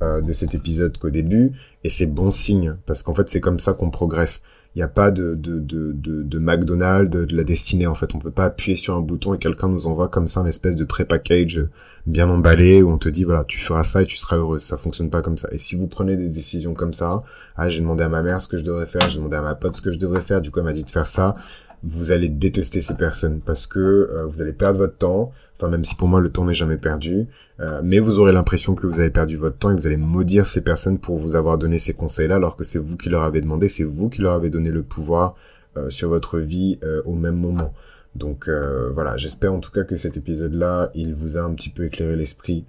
euh, 0.00 0.22
de 0.22 0.32
cet 0.32 0.54
épisode 0.54 0.96
qu'au 0.98 1.10
début, 1.10 1.50
et 1.82 1.88
c'est 1.88 2.06
bon 2.06 2.30
signe 2.30 2.76
parce 2.86 3.02
qu'en 3.02 3.12
fait 3.12 3.28
c'est 3.28 3.40
comme 3.40 3.58
ça 3.58 3.72
qu'on 3.72 3.90
progresse. 3.90 4.42
Il 4.74 4.78
n'y 4.78 4.82
a 4.82 4.88
pas 4.88 5.12
de, 5.12 5.34
de, 5.34 5.60
de, 5.60 5.92
de, 5.92 6.22
de 6.22 6.38
McDonald's, 6.40 7.08
de, 7.08 7.36
la 7.36 7.44
destinée 7.44 7.86
en 7.86 7.94
fait. 7.94 8.14
On 8.14 8.18
peut 8.18 8.32
pas 8.32 8.46
appuyer 8.46 8.76
sur 8.76 8.96
un 8.96 9.00
bouton 9.00 9.32
et 9.32 9.38
quelqu'un 9.38 9.68
nous 9.68 9.86
envoie 9.86 10.08
comme 10.08 10.26
ça 10.26 10.40
une 10.40 10.48
espèce 10.48 10.74
de 10.74 10.84
pré-package 10.84 11.64
bien 12.06 12.28
emballé 12.28 12.82
où 12.82 12.90
on 12.90 12.98
te 12.98 13.08
dit 13.08 13.22
voilà 13.22 13.44
tu 13.44 13.60
feras 13.60 13.84
ça 13.84 14.02
et 14.02 14.06
tu 14.06 14.16
seras 14.16 14.36
heureux. 14.36 14.58
Ça 14.58 14.76
fonctionne 14.76 15.10
pas 15.10 15.22
comme 15.22 15.38
ça. 15.38 15.48
Et 15.52 15.58
si 15.58 15.76
vous 15.76 15.86
prenez 15.86 16.16
des 16.16 16.28
décisions 16.28 16.74
comme 16.74 16.92
ça, 16.92 17.22
ah 17.56 17.68
j'ai 17.68 17.80
demandé 17.80 18.02
à 18.02 18.08
ma 18.08 18.22
mère 18.22 18.42
ce 18.42 18.48
que 18.48 18.56
je 18.56 18.64
devrais 18.64 18.86
faire, 18.86 19.08
j'ai 19.08 19.18
demandé 19.18 19.36
à 19.36 19.42
ma 19.42 19.54
pote 19.54 19.76
ce 19.76 19.82
que 19.82 19.92
je 19.92 19.98
devrais 19.98 20.22
faire, 20.22 20.40
du 20.40 20.50
coup 20.50 20.58
elle 20.58 20.64
m'a 20.64 20.72
dit 20.72 20.84
de 20.84 20.90
faire 20.90 21.06
ça 21.06 21.36
vous 21.84 22.12
allez 22.12 22.28
détester 22.28 22.80
ces 22.80 22.94
personnes 22.94 23.40
parce 23.40 23.66
que 23.66 23.78
euh, 23.78 24.24
vous 24.26 24.40
allez 24.40 24.52
perdre 24.52 24.78
votre 24.78 24.96
temps. 24.96 25.32
Enfin, 25.56 25.68
même 25.68 25.84
si 25.84 25.94
pour 25.94 26.08
moi 26.08 26.20
le 26.20 26.30
temps 26.30 26.44
n'est 26.44 26.54
jamais 26.54 26.78
perdu, 26.78 27.26
euh, 27.60 27.80
mais 27.84 28.00
vous 28.00 28.18
aurez 28.18 28.32
l'impression 28.32 28.74
que 28.74 28.86
vous 28.86 28.98
avez 29.00 29.10
perdu 29.10 29.36
votre 29.36 29.58
temps 29.58 29.70
et 29.70 29.74
vous 29.74 29.86
allez 29.86 29.96
maudire 29.96 30.46
ces 30.46 30.62
personnes 30.62 30.98
pour 30.98 31.18
vous 31.18 31.36
avoir 31.36 31.58
donné 31.58 31.78
ces 31.78 31.92
conseils-là, 31.92 32.36
alors 32.36 32.56
que 32.56 32.64
c'est 32.64 32.78
vous 32.78 32.96
qui 32.96 33.08
leur 33.08 33.22
avez 33.22 33.40
demandé, 33.40 33.68
c'est 33.68 33.84
vous 33.84 34.08
qui 34.08 34.20
leur 34.20 34.34
avez 34.34 34.50
donné 34.50 34.70
le 34.70 34.82
pouvoir 34.82 35.36
euh, 35.76 35.90
sur 35.90 36.08
votre 36.08 36.38
vie 36.38 36.80
au 37.04 37.14
même 37.14 37.36
moment. 37.36 37.72
Donc 38.16 38.48
voilà, 38.92 39.16
j'espère 39.16 39.52
en 39.52 39.60
tout 39.60 39.72
cas 39.72 39.82
que 39.82 39.96
cet 39.96 40.16
épisode-là, 40.16 40.90
il 40.94 41.14
vous 41.14 41.36
a 41.36 41.40
un 41.40 41.52
petit 41.54 41.70
peu 41.70 41.84
éclairé 41.86 42.14
l'esprit 42.14 42.64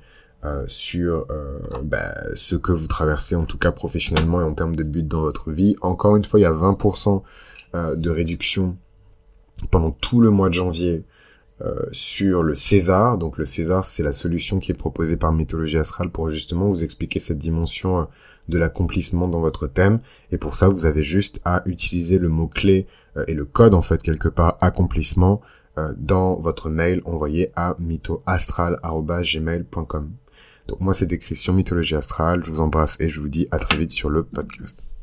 sur 0.66 1.28
bah, 1.84 2.16
ce 2.36 2.56
que 2.56 2.72
vous 2.72 2.88
traversez, 2.88 3.36
en 3.36 3.46
tout 3.46 3.60
cas 3.60 3.72
professionnellement 3.72 4.42
et 4.42 4.44
en 4.44 4.54
termes 4.54 4.76
de 4.76 4.84
but 4.84 5.08
dans 5.08 5.22
votre 5.22 5.52
vie. 5.52 5.76
Encore 5.82 6.16
une 6.16 6.24
fois, 6.24 6.40
il 6.40 6.44
y 6.44 6.48
a 6.48 6.52
20% 6.52 7.22
de 7.96 8.10
réduction 8.10 8.76
pendant 9.72 9.92
tout 9.92 10.22
le 10.22 10.30
mois 10.30 10.50
de 10.50 10.54
janvier 10.54 11.04
euh, 11.62 11.86
sur 11.94 12.44
le 12.44 12.54
César. 12.54 13.18
Donc 13.18 13.38
le 13.38 13.46
César, 13.46 13.86
c'est 13.86 14.04
la 14.04 14.12
solution 14.12 14.60
qui 14.60 14.74
est 14.74 14.76
proposée 14.76 15.16
par 15.16 15.32
Mythologie 15.32 15.78
Astrale 15.78 16.10
pour 16.10 16.30
justement 16.30 16.68
vous 16.68 16.84
expliquer 16.84 17.20
cette 17.20 17.38
dimension 17.38 18.00
euh, 18.00 18.04
de 18.50 18.58
l'accomplissement 18.58 19.30
dans 19.30 19.40
votre 19.40 19.68
thème. 19.68 20.02
Et 20.34 20.38
pour 20.38 20.56
ça, 20.56 20.68
vous 20.68 20.86
avez 20.86 21.02
juste 21.02 21.40
à 21.46 21.64
utiliser 21.66 22.20
le 22.20 22.28
mot-clé 22.28 22.88
euh, 23.16 23.24
et 23.30 23.34
le 23.34 23.46
code, 23.46 23.74
en 23.74 23.82
fait, 23.82 24.02
quelque 24.02 24.28
part, 24.28 24.58
accomplissement, 24.62 25.42
dans 25.98 26.40
votre 26.40 26.70
mail 26.70 27.02
envoyé 27.04 27.52
à 27.58 27.76
mythoastral.gmail.com. 27.80 30.10
Donc 30.70 30.80
moi, 30.80 30.94
c'est 30.94 31.12
écrit 31.12 31.36
sur 31.36 31.54
Mythologie 31.54 31.96
Astrale. 31.96 32.46
Je 32.46 32.52
vous 32.52 32.62
embrasse 32.62 32.98
et 33.02 33.10
je 33.10 33.20
vous 33.20 33.28
dis 33.28 33.50
à 33.52 33.60
très 33.60 33.78
vite 33.78 33.92
sur 33.92 34.10
le 34.10 34.24
podcast. 34.24 34.95